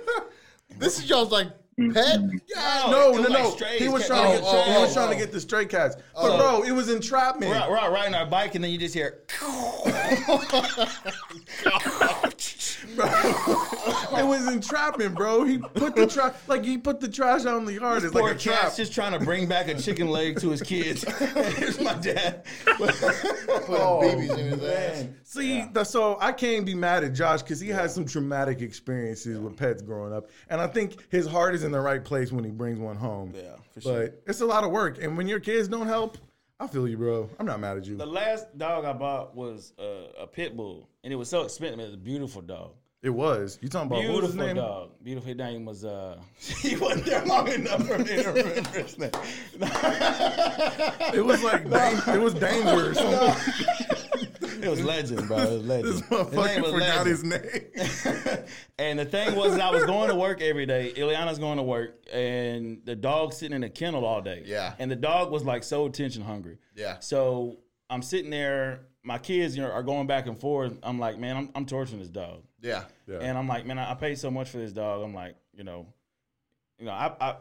[0.78, 1.48] This is y'all's like
[1.78, 2.20] pet.
[2.20, 2.92] Mm-hmm.
[2.92, 3.30] no, no, no.
[3.30, 4.44] like strays, he was cat- trying to get.
[4.46, 5.20] oh, he was oh, trying to oh.
[5.20, 5.96] get the stray cats.
[6.16, 7.52] But bro, it was entrapment.
[7.52, 9.24] We're out, we're out riding our bike, and then you just hear.
[14.18, 15.44] It was entrapment, bro.
[15.44, 18.04] He put the trash like he put the trash out in the yard.
[18.04, 18.62] It's Poor like a trap.
[18.62, 21.04] cat's just trying to bring back a chicken leg to his kids.
[21.58, 22.44] Here's my dad.
[22.66, 25.06] Putting BBs in his ass.
[25.24, 29.40] See, the, so I can't be mad at Josh because he had some traumatic experiences
[29.40, 32.44] with pets growing up, and I think his heart is in the right place when
[32.44, 33.34] he brings one home.
[33.36, 34.02] Yeah, for sure.
[34.04, 36.18] But it's a lot of work, and when your kids don't help,
[36.60, 37.30] I feel you, bro.
[37.40, 37.98] I'm not mad at you.
[37.98, 41.80] The last dog I bought was uh, a pit bull, and it was so expensive.
[41.80, 42.72] It was a beautiful dog.
[43.02, 43.60] It was.
[43.62, 44.56] You talking about what was Beautiful name?
[44.56, 44.92] dog.
[45.04, 45.28] Beautiful.
[45.28, 45.84] His name was.
[45.84, 46.22] Uh,
[46.62, 49.12] he wasn't there long enough for me to remember his name.
[51.14, 53.98] It was like dang, it was danger or something.
[54.64, 55.38] It was legend, bro.
[55.38, 55.94] It was legend.
[55.94, 57.08] This motherfucker was forgot Legend.
[57.08, 58.46] his name.
[58.78, 60.94] and the thing was, I was going to work every day.
[60.96, 64.44] Ileana's going to work, and the dog's sitting in a kennel all day.
[64.46, 64.74] Yeah.
[64.80, 66.58] And the dog was like so attention hungry.
[66.76, 67.00] Yeah.
[67.00, 67.58] So
[67.90, 68.82] I'm sitting there.
[69.06, 70.78] My kids you know, are going back and forth.
[70.82, 72.44] I'm like, man, I'm, I'm torturing this dog.
[72.62, 72.86] Yeah.
[73.06, 73.20] Yeah.
[73.20, 75.04] And I'm like, man, I, I paid so much for this dog.
[75.04, 75.88] I'm like, you know,
[76.80, 77.36] you know, I, I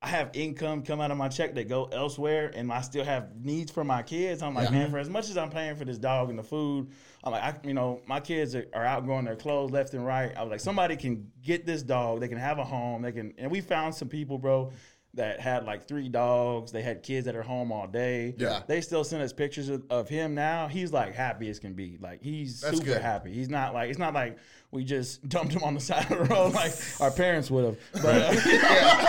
[0.00, 3.34] I have income come out of my check that go elsewhere, and I still have
[3.34, 4.42] needs for my kids.
[4.42, 6.92] I'm like, man, for as much as I'm paying for this dog and the food,
[7.24, 10.32] I'm like, I, you know, my kids are, are outgrowing their clothes left and right.
[10.36, 12.20] I was like, somebody can get this dog.
[12.20, 13.02] They can have a home.
[13.02, 14.70] They can, and we found some people, bro.
[15.14, 16.70] That had like three dogs.
[16.70, 18.34] They had kids that are home all day.
[18.36, 18.60] Yeah.
[18.68, 20.68] They still send us pictures of, of him now.
[20.68, 21.96] He's like happy as can be.
[22.00, 23.02] Like he's That's super good.
[23.02, 23.32] happy.
[23.32, 24.36] He's not like it's not like
[24.70, 27.78] we just dumped him on the side of the road like our parents would have.
[27.94, 28.36] But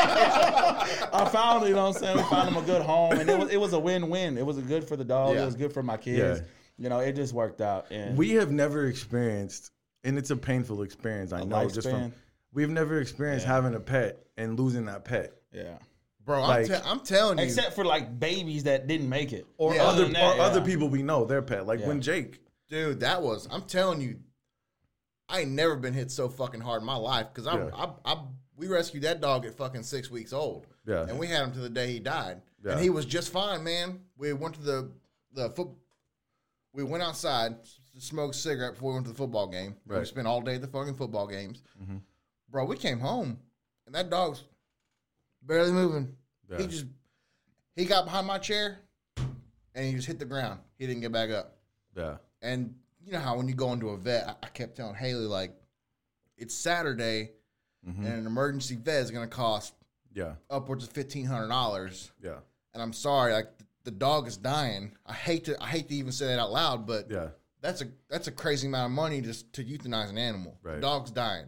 [1.13, 2.17] I found, you know what I'm saying?
[2.17, 4.37] We found him a good home and it was it was a win-win.
[4.37, 5.35] It was good for the dog.
[5.35, 5.43] Yeah.
[5.43, 6.39] It was good for my kids.
[6.39, 6.45] Yeah.
[6.77, 7.87] You know, it just worked out.
[7.91, 9.71] And We have never experienced,
[10.05, 11.33] and it's a painful experience.
[11.33, 12.13] I know just from
[12.53, 13.53] we've never experienced Yeah.
[13.53, 15.33] having a pet and losing that pet.
[15.51, 15.77] yeah.
[16.29, 17.43] Bro, I'm, Like- te- I'm telling you.
[17.45, 19.47] Except for like babies that didn't make it.
[19.57, 19.85] Or Yeah.
[19.85, 21.65] other Other that, or other people we know, their pet.
[21.65, 21.87] Like Yeah.
[21.87, 22.39] when Jake.
[22.69, 23.47] Dude, that was.
[23.49, 24.19] I'm telling you,
[25.27, 27.69] I ain't never been hit so fucking hard in my life because I, Yeah.
[27.73, 28.23] I, I,
[28.55, 30.67] we rescued that dog at fucking six weeks old.
[30.85, 31.07] Yeah.
[31.09, 32.73] and we had him to the day he died, Yeah.
[32.73, 33.99] and he was just fine, man.
[34.15, 34.91] We went to the
[35.33, 35.69] the foot.
[36.73, 39.77] We went outside to smoke a cigarette before we went to the football game.
[39.87, 41.63] We spent all day at the fucking football games.
[41.81, 41.97] Mm-hmm.
[42.51, 43.39] Bro, we came home,
[43.87, 44.43] and that dog's
[45.41, 46.15] barely moving.
[46.49, 46.57] Yeah.
[46.57, 46.85] He just
[47.75, 48.79] he got behind my chair,
[49.17, 50.59] and he just hit the ground.
[50.77, 51.57] He didn't get back up.
[51.95, 52.17] Yeah.
[52.41, 52.75] And
[53.05, 55.53] you know how when you go into a vet, I, I kept telling Haley like,
[56.37, 57.31] it's Saturday,
[57.87, 58.03] Mm-hmm.
[58.05, 59.73] and an emergency vet is going to cost
[60.13, 60.33] Yeah.
[60.49, 62.11] upwards of fifteen hundred dollars.
[62.21, 62.39] Yeah.
[62.73, 64.97] And I'm sorry, like the, the dog is dying.
[65.05, 67.29] I hate to I hate to even say that out loud, but Yeah.
[67.61, 70.57] that's a that's a crazy amount of money just to euthanize an animal.
[70.61, 71.45] The dog's dying.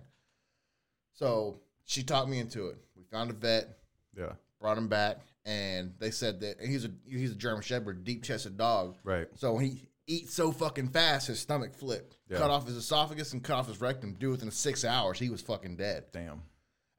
[1.13, 2.77] So she talked me into it.
[2.95, 3.77] We found a vet,
[4.17, 4.33] Yeah.
[4.61, 8.55] Brought him back, and they said that he's a he's a German Shepherd, deep chested
[8.57, 8.95] dog.
[9.03, 9.27] Right.
[9.35, 12.37] So when he eats so fucking fast, his stomach flipped, Yeah.
[12.37, 14.13] cut off his esophagus and cut off his rectum.
[14.13, 16.05] Dude, within six hours, he was fucking dead.
[16.13, 16.41] Damn.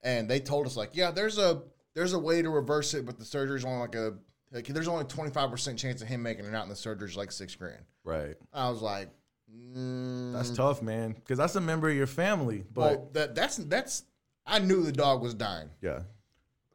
[0.03, 1.63] And they told us like, yeah, there's a
[1.95, 4.15] there's a way to reverse it, but the surgery's only like a
[4.51, 7.31] Like, there's only 25% chance of him making it out in the surgery is like
[7.33, 7.83] six grand.
[8.05, 8.35] Right.
[8.53, 9.09] I was like,
[9.55, 11.13] mm, That's tough, man.
[11.13, 12.65] Because that's a member of your family.
[12.73, 14.05] But well, that, that's, that's,
[14.47, 15.71] I knew the dog was dying.
[15.81, 16.01] yeah,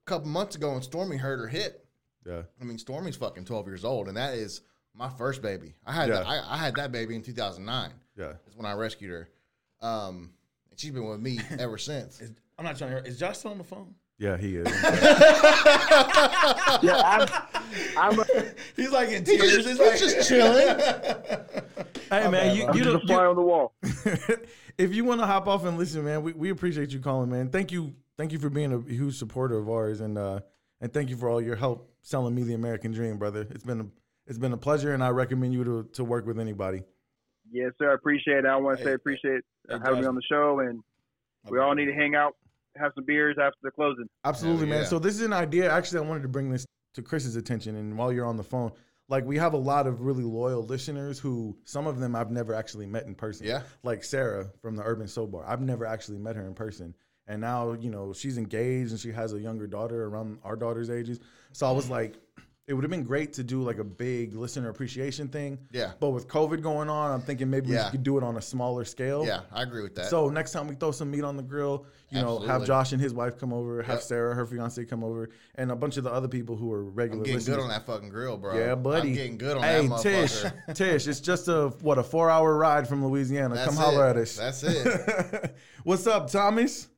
[0.08, 1.86] couple months ago when Stormy hurt her hip,
[2.26, 4.62] yeah, I mean, Stormy's fucking 12 years old, and that is
[4.94, 5.76] my first baby.
[5.86, 6.16] I had Yeah.
[6.16, 7.92] that, I, I had that baby in 2009.
[8.18, 8.34] yeah.
[8.44, 9.30] That's when I rescued her.
[9.88, 10.32] Um,
[10.72, 12.20] and she's been with me ever since.
[12.22, 13.06] Is, I'm not trying to hear.
[13.06, 13.94] Is Josh still on the phone?
[14.18, 14.68] Yeah, he is.
[16.82, 17.28] Yeah, I'm,
[17.98, 18.26] I'm, a,
[18.76, 19.42] He's like in tears.
[19.64, 20.78] just, He's he's like, just chilling.
[22.10, 23.74] hey, man, you, I'm you, just a don't- fly you, on the wall.
[24.78, 27.50] if you want to hop off and listen, man, we, we appreciate you calling, man.
[27.50, 30.40] Thank you, thank you for being a huge supporter of ours, and uh,
[30.82, 33.48] and thank you for all your help selling me the American dream, brother.
[33.52, 33.86] It's been a
[34.26, 36.84] it's been a pleasure, and I recommend you to to work with anybody.
[37.52, 37.92] Yes, sir.
[37.92, 38.46] I appreciate it.
[38.46, 40.82] I want to Hey, say appreciate hey, uh, having me on the show, and
[41.50, 42.36] we all need to hang out,
[42.76, 44.06] have some beers after the closing.
[44.26, 44.86] Absolutely, Hell man.
[44.86, 45.72] So this is an idea.
[45.72, 46.66] Actually, I wanted to bring this
[46.96, 48.72] to Chris's attention, and while you're on the phone,
[49.08, 52.54] like we have a lot of really loyal listeners who some of them I've never
[52.54, 53.48] actually met in person.
[53.48, 53.62] Yeah.
[53.84, 55.46] like Sarah from the Urban Soap Bar.
[55.48, 56.94] I've never actually met her in person,
[57.28, 60.90] and now you know she's engaged and she has a younger daughter around our daughter's
[60.90, 61.20] ages.
[61.52, 61.92] So I was mm.
[61.92, 62.16] like.
[62.70, 65.58] It would have been great to do like a big listener appreciation thing.
[65.72, 65.94] Yeah.
[66.02, 67.86] But with COVID going on, I'm thinking maybe Yeah.
[67.86, 69.26] we could do it on a smaller scale.
[69.26, 70.08] yeah, I agree with that.
[70.08, 73.02] So next time we throw some meat on the grill, you know, have Josh and
[73.02, 74.04] his wife come over, have Yep.
[74.04, 77.22] Sarah, her fiance, come over, and a bunch of the other people who are regular
[77.22, 77.56] I'm getting listeners.
[77.56, 78.58] good on that fucking grill, bro.
[78.58, 79.12] Yeah, buddy.
[79.12, 80.42] I'm getting good on hey, that Tish.
[80.42, 83.56] Tish, Tish, it's just a what a four hour ride from Louisiana.
[83.56, 84.36] That's come holler at us.
[84.36, 85.56] That's it.
[85.86, 86.90] What's up, Thomas?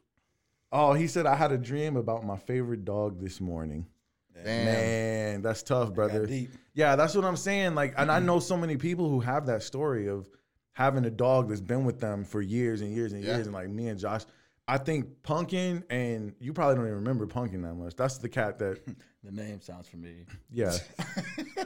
[0.72, 3.88] Oh, he said I had a dream about my favorite dog this morning.
[4.34, 4.66] Damn.
[4.66, 6.26] Man, that's tough, brother.
[6.26, 6.52] deep.
[6.74, 7.76] Yeah, that's what I'm saying.
[7.76, 10.30] Like, and I know so many people who have that story of
[10.74, 13.36] having a dog that's been with them for years and years and Yeah.
[13.36, 13.48] years.
[13.48, 14.22] And like me and Josh,
[14.68, 17.96] I think Punkin and you probably don't even remember Punkin that much.
[17.96, 18.80] That's the cat that,
[19.24, 20.26] the name sounds familiar.
[20.52, 20.78] yeah,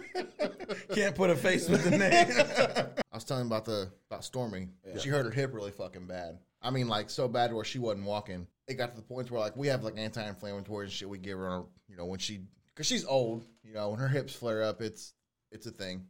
[0.96, 2.88] Can't put a face with the name.
[3.12, 4.70] I was telling about the about Stormy.
[5.00, 6.40] She hurt her hip really fucking bad.
[6.64, 8.48] I mean, like so bad where she wasn't walking.
[8.68, 11.38] It got to the point where like we have like anti-inflammatory and shit we give
[11.38, 11.50] her.
[11.50, 12.42] On, you know when she
[12.74, 13.46] because she's old.
[13.64, 15.14] You know when her hips flare up, it's
[15.52, 16.06] it's a thing.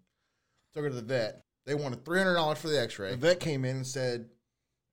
[0.74, 1.43] Took her to the vet.
[1.66, 3.12] They wanted three hundred dollars for the X-ray.
[3.12, 4.30] The vet came in and said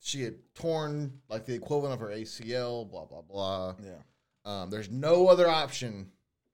[0.01, 2.91] she had torn like the equivalent of her ACL.
[2.91, 3.75] Blah blah blah.
[3.85, 3.93] yeah.
[4.45, 6.11] Um, there's no other option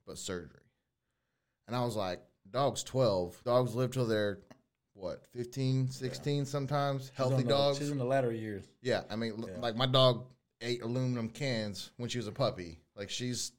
[0.07, 0.61] but surgery.
[1.67, 3.43] And I was like, dog's 12.
[3.45, 4.39] Dogs live till they're,
[4.97, 7.03] what, 15, 16 sometimes?
[7.03, 7.79] She's Healthy the- dogs?
[7.79, 8.65] She's in the latter years.
[8.83, 9.59] yeah, I mean, Yeah.
[9.61, 10.27] like my dog
[10.61, 12.81] ate aluminum cans when she was a puppy.
[12.97, 13.53] Like she's,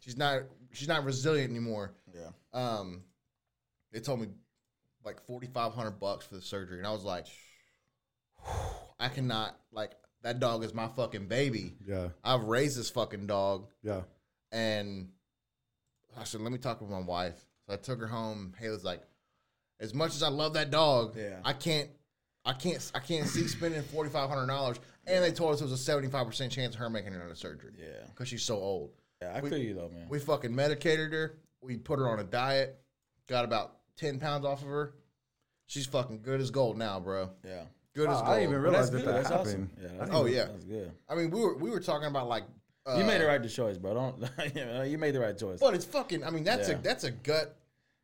[0.00, 0.42] she's not,
[0.72, 1.92] she's not resilient anymore.
[2.14, 2.30] Yeah.
[2.52, 3.02] Um,
[3.92, 4.28] they told me
[5.04, 6.78] like 4,500 bucks for the surgery.
[6.78, 7.26] And I was like,
[8.98, 9.92] I cannot, like,
[10.22, 11.74] that dog is my fucking baby.
[11.86, 14.02] yeah, I've raised this fucking dog yeah,
[14.52, 15.08] and
[16.16, 17.34] I said, "Let me talk with my wife."
[17.66, 18.54] So I took her home.
[18.56, 19.02] Haley's like,
[19.82, 21.40] "As much as I love that dog, Yeah.
[21.44, 21.90] I can't,
[22.46, 25.64] I can't, I can't see spending forty five hundred dollars." And they told us it
[25.64, 27.72] was a seventy five percent chance of her making another surgery.
[27.78, 28.06] Yeah.
[28.08, 28.92] because she's so old.
[29.20, 30.06] Yeah, I We- feel you though, man.
[30.08, 31.34] We fucking medicated her.
[31.60, 32.80] We put her on a diet.
[33.28, 34.94] Got about ten pounds off of her.
[35.66, 37.30] She's fucking good as gold now, bro.
[37.44, 37.64] yeah.
[37.94, 38.28] Good as gold.
[38.28, 39.24] I didn't even Well, realize that's that good.
[39.24, 39.70] that That's happened.
[39.76, 39.82] awesome.
[39.82, 40.44] Yeah, I that's didn't Oh, even- yeah.
[40.46, 40.92] That's good.
[41.08, 42.44] I mean, we were we were talking about like
[42.86, 43.94] uh, You made the right choice, bro.
[43.94, 45.60] Don't you, you made the right choice.
[45.60, 46.24] But it's fucking.
[46.24, 46.74] I mean, that's Yeah.
[46.76, 47.56] a that's a gut.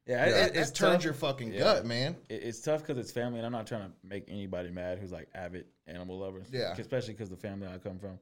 [0.08, 1.04] Yeah, it, That, it, it's that turns tough.
[1.04, 1.60] your fucking Yeah.
[1.60, 2.16] gut, man.
[2.28, 5.12] It- it's tough because it's family, and I'm not trying to make anybody mad who's
[5.12, 6.46] like avid animal lovers.
[6.50, 6.74] Yeah.
[6.78, 8.18] especially because the family I come from.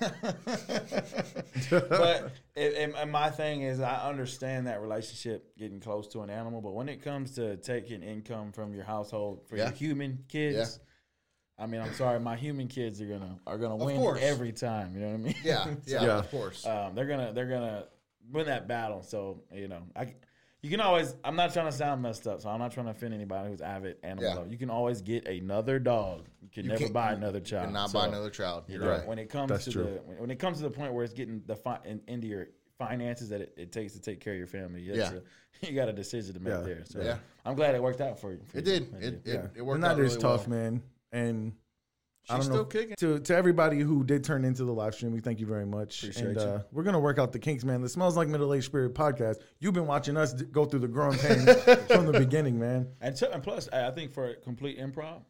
[1.70, 6.30] but it, and- and my thing is, I understand that relationship getting close to an
[6.30, 9.64] animal, but when it comes to taking income from your household for Yeah.
[9.64, 10.80] your human kids.
[11.58, 14.20] I mean, I'm sorry, my human kids are gonna are gonna win course.
[14.20, 14.92] every time.
[14.94, 15.34] You know what I mean?
[15.42, 16.18] Yeah, yeah, Yeah.
[16.18, 16.66] of course.
[16.66, 17.86] um, they're gonna they're gonna
[18.30, 19.02] win that battle.
[19.02, 20.12] So you know, I
[20.66, 21.14] you can always.
[21.22, 23.60] I'm not trying to sound messed up, so I'm not trying to offend anybody who's
[23.60, 24.34] avid animal Yeah.
[24.34, 24.50] lover.
[24.50, 26.26] You can always get another dog.
[26.42, 27.64] You can You never buy another child.
[27.64, 28.64] And not So, buy another child.
[28.66, 29.06] you You're know, right.
[29.06, 29.84] When it comes That's to true.
[29.84, 32.26] the when, when it comes to the point where it's getting the fi- in, into
[32.26, 32.48] your
[32.78, 35.12] finances that it, it takes to take care of your family, you, Yeah.
[35.62, 36.60] you got a decision to make Yeah.
[36.60, 36.84] there.
[36.84, 37.18] So Yeah.
[37.44, 38.40] I'm glad it worked out for you.
[38.46, 38.72] for It you.
[38.80, 38.82] did.
[38.82, 39.34] It It, did.
[39.34, 40.58] it, Yeah, it worked and that out is really tough, well.
[40.58, 40.82] man.
[41.12, 41.56] And I
[42.28, 42.64] She's don't still know.
[42.64, 42.96] kicking.
[42.98, 46.02] To to everybody who did turn into the live stream, we thank you very much.
[46.02, 46.42] Appreciate and you.
[46.42, 47.80] uh, we're gonna work out the kinks, man.
[47.82, 49.36] The smells like middle aged spirit podcast.
[49.60, 51.44] You've been watching us d- go through the growing pains
[51.88, 52.88] from the beginning, man.
[53.00, 55.22] And, t- and plus, I I think for a complete improv,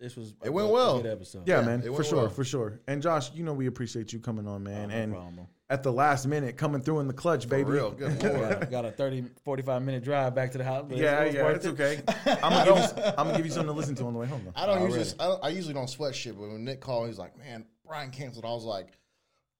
[0.00, 1.00] this was a It went good- a well.
[1.02, 1.46] good episode.
[1.46, 2.28] Yeah, Yeah, man, it for sure, well.
[2.30, 2.80] for sure.
[2.88, 4.88] And Josh, you know we appreciate you coming on, man.
[4.88, 5.46] no and problem, bro.
[5.70, 7.70] At the last minute, coming through in the clutch, For baby.
[7.70, 7.92] real.
[7.92, 8.60] Good lord.
[8.60, 10.84] got, got a 30, 45 minute drive back to the house.
[10.90, 11.68] Yeah, it was yeah, it's it.
[11.80, 12.02] okay.
[12.42, 14.26] I'm gonna give you, I'm gonna give you something to listen to on the way
[14.26, 14.52] home, though.
[14.56, 14.98] I don't Already.
[14.98, 15.20] usually.
[15.20, 18.10] I, don't, I usually don't sweat shit, but when Nick called, he's like, "Man, Brian
[18.10, 18.88] canceled." I was like,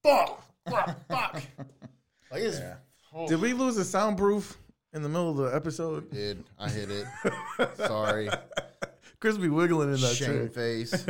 [0.02, 1.42] "Fuck, fuck, fuck."
[2.32, 2.60] Like it's.
[3.12, 3.26] oh.
[3.26, 4.56] Did we lose a soundproof?
[4.92, 6.10] in the middle of the episode?
[6.10, 7.06] Did I hit it?
[7.76, 8.28] Sorry,
[9.20, 10.48] Chris be wiggling in that shame chair.
[10.48, 11.06] face.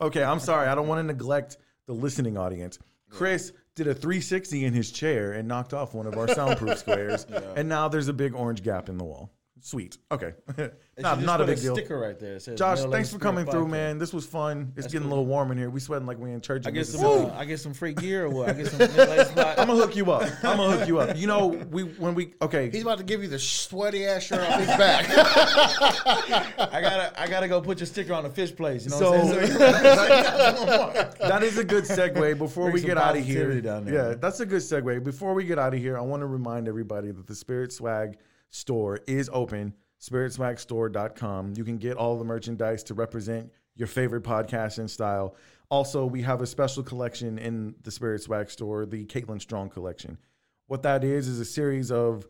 [0.00, 0.68] Okay, I'm sorry.
[0.68, 2.78] I don't want to neglect the listening audience.
[3.10, 7.26] Chris did a 360 in his chair and knocked off one of our soundproof squares,
[7.56, 9.30] and now there's a big orange gap in the wall.
[9.60, 9.98] Sweet.
[10.12, 10.34] Okay,
[10.98, 11.74] not not a big deal.
[11.74, 12.38] Sticker right there.
[12.38, 13.70] Says Josh, Middle thanks for coming through, Podcast.
[13.70, 13.98] man.
[13.98, 14.72] This was fun.
[14.76, 15.68] It's That's getting a little warm in here.
[15.68, 16.64] We sweating like we in church.
[16.66, 17.02] I in get some.
[17.02, 17.30] Mississippi.
[17.30, 18.48] Uh, I get some free gear or what?
[18.48, 18.78] I get some.
[18.78, 20.22] Middle-aged I'm gonna hook you up.
[20.44, 21.16] I'm gonna hook you up.
[21.16, 22.70] You know, we when we okay.
[22.70, 25.06] He's about to give you the sweaty ass shirt off his back.
[26.72, 27.20] I gotta.
[27.20, 28.84] I gotta go put your sticker on the fish place.
[28.84, 29.58] You know So what I'm saying?
[31.18, 33.60] that is a good segue before Bring we get out of here.
[33.60, 35.02] down there, yeah, that's a good segue.
[35.02, 38.18] Before we get out of here, I want to remind everybody that the Spirit Swag
[38.50, 39.74] store is open.
[40.00, 41.54] SpiritSwagStore.com.
[41.56, 45.34] You can get all the merchandise to represent your favorite podcast and style.
[45.70, 50.18] Also, we have a special collection in the Spirit Swag store, the Caitlin Strong collection.
[50.66, 52.26] What that is is a series of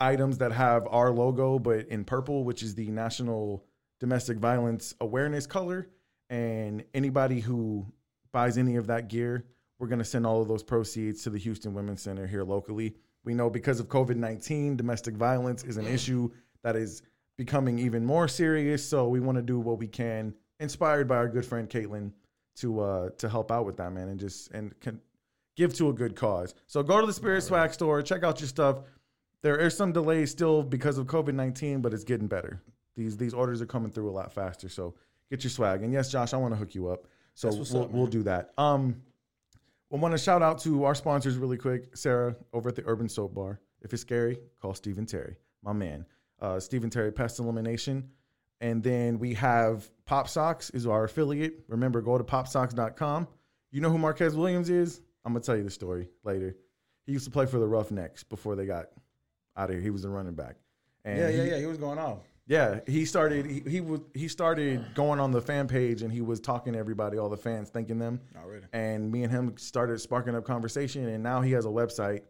[0.00, 3.64] items that have our logo, but in purple, which is the National
[4.00, 5.88] Domestic Violence Awareness color.
[6.30, 7.86] And anybody who
[8.32, 9.44] buys any of that gear,
[9.78, 12.96] we're going to send all of those proceeds to the Houston Women's Center here locally.
[13.24, 16.30] We know because of COVID 19, domestic violence is an issue
[16.62, 17.02] that is
[17.36, 18.86] becoming even more serious.
[18.86, 22.12] So we want to do what we can, inspired by our good friend Caitlin,
[22.56, 25.00] to uh, to help out with that, man, and just and can
[25.56, 26.54] give to a good cause.
[26.66, 28.78] So go to the Spirit Swag store, check out your stuff.
[29.42, 32.62] There is some delays still because of COVID nineteen, but it's getting better.
[32.94, 34.68] These these orders are coming through a lot faster.
[34.68, 34.94] So
[35.30, 35.82] get your swag.
[35.82, 37.06] And yes, Josh, I want to hook you up.
[37.34, 38.52] So we'll, up, we'll do that.
[38.56, 39.02] Um,
[39.94, 41.96] I want to shout out to our sponsors really quick.
[41.96, 43.60] Sarah over at the Urban Soap Bar.
[43.80, 46.04] If it's scary, call Stephen Terry, my man.
[46.40, 48.10] Uh, Stephen Terry Pest Elimination.
[48.60, 51.60] And then we have Pop Socks is our affiliate.
[51.68, 53.28] Remember, go to popsocks.com.
[53.70, 55.00] You know who Marquez Williams is?
[55.24, 56.56] I'm gonna tell you the story later.
[57.06, 58.86] He used to play for the Roughnecks before they got
[59.56, 59.80] out of here.
[59.80, 60.56] He was the running back.
[61.04, 61.58] And Yeah, he, yeah, yeah.
[61.58, 62.18] He was going off.
[62.46, 63.46] Yeah, he started.
[63.46, 64.00] He, he was.
[64.12, 67.36] He started going on the fan page, and he was talking to everybody, all the
[67.36, 68.20] fans, thanking them.
[68.36, 68.66] Already.
[68.72, 72.20] And me and him started sparking up conversation, and now he has a website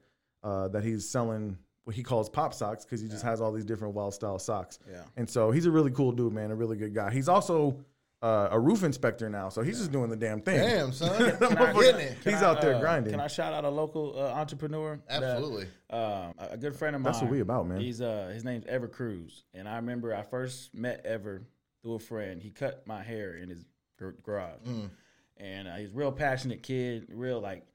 [0.43, 3.65] uh, that he's selling what he calls pop socks because he just has all these
[3.65, 4.79] different wild style socks.
[4.91, 5.03] Yeah.
[5.17, 6.51] And so he's a really cool dude, man.
[6.51, 7.11] A really good guy.
[7.11, 7.77] He's also
[8.25, 10.59] uh, a roof inspector now, so he's just doing the damn thing.
[10.59, 11.11] Damn, son.
[11.33, 12.19] Motherfucker, Getting it.
[12.25, 13.13] He's I, out there uh, grinding.
[13.13, 14.99] Can I shout out a local uh, entrepreneur?
[15.11, 15.67] Absolutely.
[15.91, 16.01] um,
[16.39, 17.13] a a good friend of mine.
[17.13, 17.81] That's what we about, man.
[17.81, 21.43] He's uh, his name's Ever Cruz, and I remember I first met Ever
[21.83, 22.43] through a friend.
[22.43, 23.65] He cut my hair in his
[24.01, 24.91] gar- garage, Mm.
[25.37, 27.67] and uh, he's a real passionate kid, real like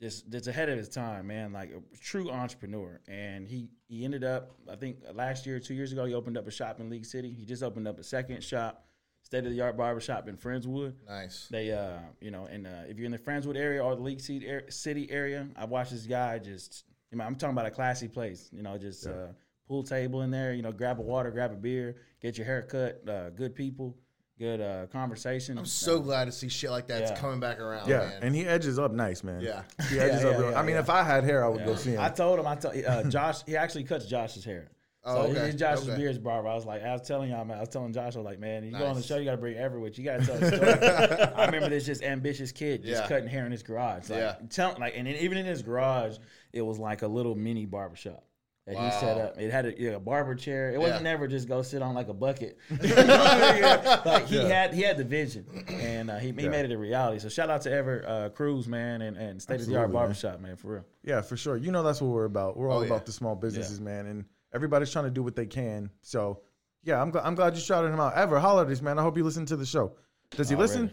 [0.00, 1.52] just just ahead of his time, man.
[1.54, 5.92] Like a true entrepreneur, and he he ended up, I think last year, two years
[5.92, 7.32] ago, he opened up a shop in League City.
[7.32, 8.84] He just opened up a second shop,
[9.24, 10.92] state of the art barbershop in Friendswood.
[11.08, 11.48] Nice.
[11.50, 14.20] They, uh, you know, and uh, if you're in the Friendswood area or the League
[14.20, 16.84] City ar- City area, I watched this guy just.
[17.10, 18.48] You know, I'm talking about a classy place.
[18.52, 19.28] You know, just uh,
[19.68, 20.52] pool table in there.
[20.52, 23.08] You know, grab a water, grab a beer, get your hair cut.
[23.08, 23.96] Uh, good people,
[24.36, 25.56] good uh, conversation.
[25.56, 27.16] I'm so glad to see shit like that's Yeah.
[27.20, 28.18] coming back around, yeah, man.
[28.22, 29.40] and he edges up nice, man.
[29.42, 29.62] Yeah.
[29.90, 30.34] he edges Yeah, up.
[30.34, 30.80] yeah, real- yeah, I mean, yeah.
[30.80, 32.00] if I had hair, I would go see him.
[32.00, 32.46] I told him.
[32.48, 33.44] I told uh, Josh.
[33.46, 34.68] He actually cuts Josh's hair.
[35.06, 35.46] Oh, so okay.
[35.46, 35.98] he's Josh's Okay.
[35.98, 36.48] beard's barber.
[36.48, 37.58] I was like, I was telling y'all, man.
[37.58, 39.32] I was telling Josh, I was like, man, you go on the show, you got
[39.32, 40.04] to bring Ever with you.
[40.04, 40.72] You got to tell a story.
[41.36, 43.08] I remember this just ambitious kid just Yeah.
[43.08, 44.08] cutting hair in his garage.
[44.08, 44.36] Like, Yeah.
[44.50, 46.16] tell, like, and then even in his garage,
[46.52, 48.24] it was like a little mini barbershop.
[48.66, 49.38] That he set up.
[49.38, 50.72] It had a, yeah, a barber chair.
[50.72, 51.10] It wasn't Yeah.
[51.12, 52.56] never just go sit on like a bucket.
[52.70, 54.00] You know what I mean?
[54.06, 56.48] like he had he had the vision, and uh, he, he Yeah.
[56.48, 57.18] made it a reality.
[57.18, 59.92] So shout out to Ever uh, Cruz, man, and, and state of the art Absolutely,
[59.92, 60.02] man.
[60.02, 60.84] barbershop, man, for real.
[61.02, 61.58] Yeah, for sure.
[61.58, 62.56] You know that's what we're about.
[62.56, 62.86] We're all Oh, yeah.
[62.86, 64.24] about the small businesses, man, and
[64.54, 65.90] everybody's trying to do what they can.
[66.02, 66.40] So,
[66.82, 67.24] yeah, I'm glad.
[67.24, 68.14] I'm glad you shouted him out.
[68.14, 68.98] Ever holidays, man.
[68.98, 69.92] I hope you listen to the show.
[70.30, 70.92] Does he listen?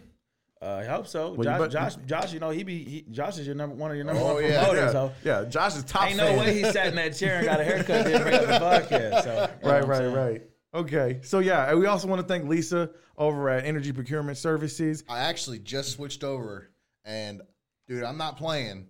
[0.60, 1.32] Uh, I hope so.
[1.32, 3.90] Well, Josh, bet- Josh, Josh, you know he be he, Josh is your number one
[3.90, 4.62] of your number Oh, one yeah.
[4.62, 4.84] promoters.
[4.84, 5.44] Yeah, So yeah.
[5.48, 6.06] Josh is top.
[6.06, 6.38] ain't no fan.
[6.38, 8.52] way he sat in that chair and got a haircut didn't bring up the
[8.96, 9.24] podcast.
[9.24, 10.14] So, Right, right, saying?
[10.14, 10.42] right.
[10.74, 15.02] Okay, so yeah, we also want to thank Lisa over at Energy Procurement Services.
[15.08, 16.70] I actually just switched over,
[17.04, 17.42] and
[17.88, 18.86] dude, I'm not playing.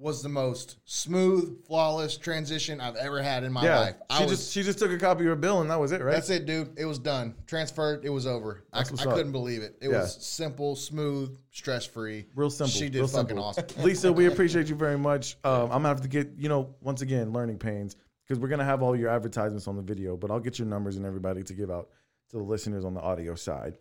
[0.00, 3.94] Was the most smooth, flawless transition I've ever had in my yeah, life.
[4.08, 5.90] I she was, just she just took a copy of her bill and that was
[5.90, 6.12] it, right?
[6.12, 6.78] that's it, dude.
[6.78, 7.34] It was done.
[7.48, 8.04] Transferred.
[8.04, 8.62] It was over.
[8.72, 9.76] I, That's I couldn't believe it.
[9.80, 10.02] It Yeah.
[10.02, 12.26] was simple, smooth, stress free.
[12.36, 12.70] Real simple.
[12.70, 13.42] She did fucking simple.
[13.44, 13.64] awesome.
[13.82, 15.36] Lisa, we appreciate you very much.
[15.42, 18.64] Um, I'm gonna have to get you know once again learning pains because we're gonna
[18.64, 21.54] have all your advertisements on the video, but I'll get your numbers and everybody to
[21.54, 21.88] give out
[22.30, 23.78] to the listeners on the audio side.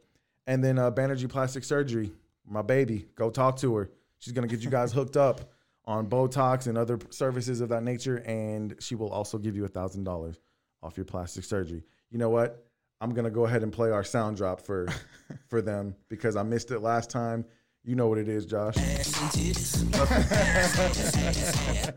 [0.48, 2.12] And then uh, Banerjee Plastic Surgery,
[2.44, 3.92] my baby, go talk to her.
[4.18, 5.42] She's gonna get you guys hooked up
[5.88, 9.70] on Botox and other services of that nature, and she will also give you a
[9.70, 10.40] thousand dollars
[10.84, 11.84] off your plastic surgery.
[12.12, 12.68] You know what?
[13.00, 14.88] I'm gonna go ahead and play our sound drop for
[15.48, 17.46] for them because I missed it last time.
[17.84, 18.76] You know what it is, Josh.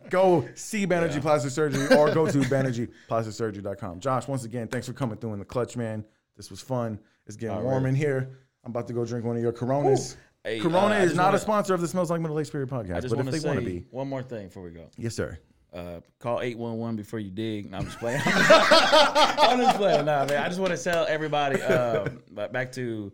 [0.08, 3.98] go see Banerjee Plastic Surgery or go to banerjeeplasticsurgery.com.
[3.98, 6.04] Josh, once again, thanks for coming through in the clutch, man.
[6.36, 7.00] This was fun.
[7.26, 8.38] It's getting warm in here.
[8.62, 10.16] I'm about to go drink one of your Coronas.
[10.44, 12.70] Hey, Corona uh, is not wanna- a sponsor of the Smells Like Middle Age Spirit
[12.70, 14.88] podcast, but if they want to be, one more thing before we go.
[14.96, 15.38] yes, sir.
[15.72, 17.70] Uh, call 811 before you dig.
[17.70, 18.20] No, I'm just playing.
[18.24, 20.04] I'm just playing.
[20.04, 20.42] Nah, man.
[20.42, 21.58] I just want to tell everybody,
[22.32, 23.12] but back to,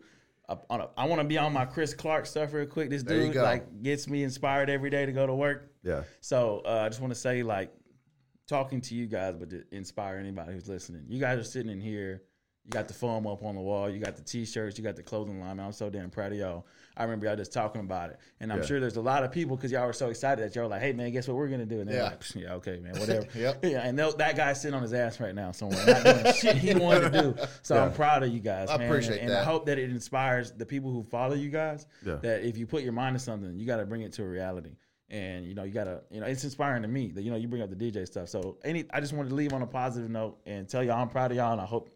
[0.49, 2.89] uh, on a, I want to be on my Chris Clark stuff real quick.
[2.89, 5.71] This dude like gets me inspired every day to go to work.
[5.83, 6.03] Yeah.
[6.21, 7.71] So uh, I just want to say, like,
[8.47, 11.03] talking to you guys, but to inspire anybody who's listening.
[11.09, 12.23] You guys are sitting in here.
[12.67, 13.89] You got the foam up on the wall.
[13.89, 14.77] You got the t-shirts.
[14.77, 15.55] You got the clothing line.
[15.55, 16.65] Man, I'm so damn proud of y'all.
[16.97, 18.65] I remember y'all just talking about it, and I'm Yeah.
[18.65, 20.81] sure there's a lot of people because y'all were so excited that y'all were like,
[20.81, 22.03] "Hey, man, guess what we're gonna do?" And they're Yeah.
[22.09, 23.63] like, "Yeah, okay, man, whatever." Yep.
[23.63, 26.73] Yeah, and that guy's sitting on his ass right now somewhere, not doing shit he
[26.73, 27.35] wanted to do.
[27.61, 27.83] So Yeah.
[27.85, 28.89] I'm proud of you guys, I man.
[28.89, 31.85] appreciate and, and I hope that it inspires the people who follow you guys.
[32.05, 32.15] Yeah.
[32.17, 34.27] That if you put your mind to something, you got to bring it to a
[34.27, 34.75] reality.
[35.09, 37.47] And you know, you gotta, you know, it's inspiring to me that you know you
[37.47, 38.27] bring up the DJ stuff.
[38.27, 41.07] So any, I just wanted to leave on a positive note and tell y'all I'm
[41.07, 41.89] proud of y'all, and I hope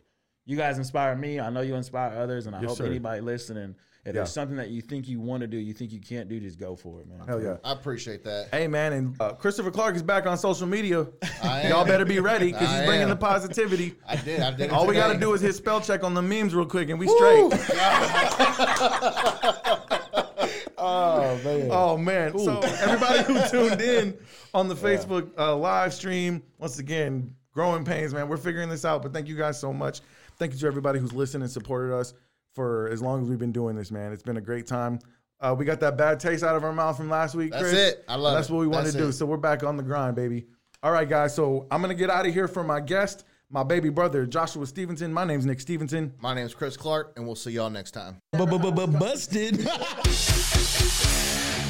[0.51, 1.39] you guys inspire me.
[1.39, 2.85] I know you inspire others, and I Yes, hope sir.
[2.85, 3.73] anybody listening,
[4.03, 4.11] if Yeah.
[4.13, 6.59] there's something that you think you want to do, you think you can't do, just
[6.59, 7.21] go for it, man.
[7.25, 7.55] Hell yeah.
[7.63, 8.49] I appreciate that.
[8.51, 11.07] Hey man, and uh, Christopher Clark is back on social media.
[11.41, 11.67] I.
[11.69, 13.09] Y'all better be ready because he's I bringing am.
[13.09, 13.95] the positivity.
[14.07, 14.41] I did.
[14.41, 14.61] I did.
[14.65, 16.89] it All we got to do is hit spell check on the memes real quick,
[16.89, 17.53] and we straight.
[20.83, 21.67] Oh man.
[21.71, 22.37] Oh man!
[22.39, 24.17] So everybody who tuned in
[24.53, 28.27] on the Facebook uh, live stream, once again, growing pains, man.
[28.27, 30.01] We're figuring this out, but thank you guys so much.
[30.41, 32.15] Thank you to everybody who's listened and supported us
[32.55, 34.11] for as long as we've been doing this, man.
[34.11, 34.97] It's been a great time.
[35.39, 37.73] Uh, we got that bad taste out of our mouth from last week, That's Chris.
[37.75, 38.03] it.
[38.07, 38.53] I love That's it.
[38.53, 39.11] what we wanted to do.
[39.11, 40.47] So we're back on the grind, baby.
[40.81, 41.35] All right, guys.
[41.35, 45.13] So I'm gonna get out of here for my guest, my baby brother, Joshua Stevenson.
[45.13, 46.11] My name's Nick Stevenson.
[46.19, 48.17] My name's Chris Clark, and we'll see y'all next time.
[48.33, 49.59] Busted.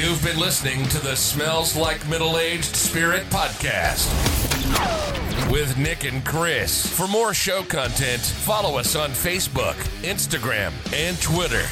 [0.00, 4.08] You've been listening to the Smells Like Middle Aged Spirit podcast
[5.52, 6.86] with Nick and Chris.
[6.86, 11.66] For more show content, follow us on Facebook, Instagram, and Twitter.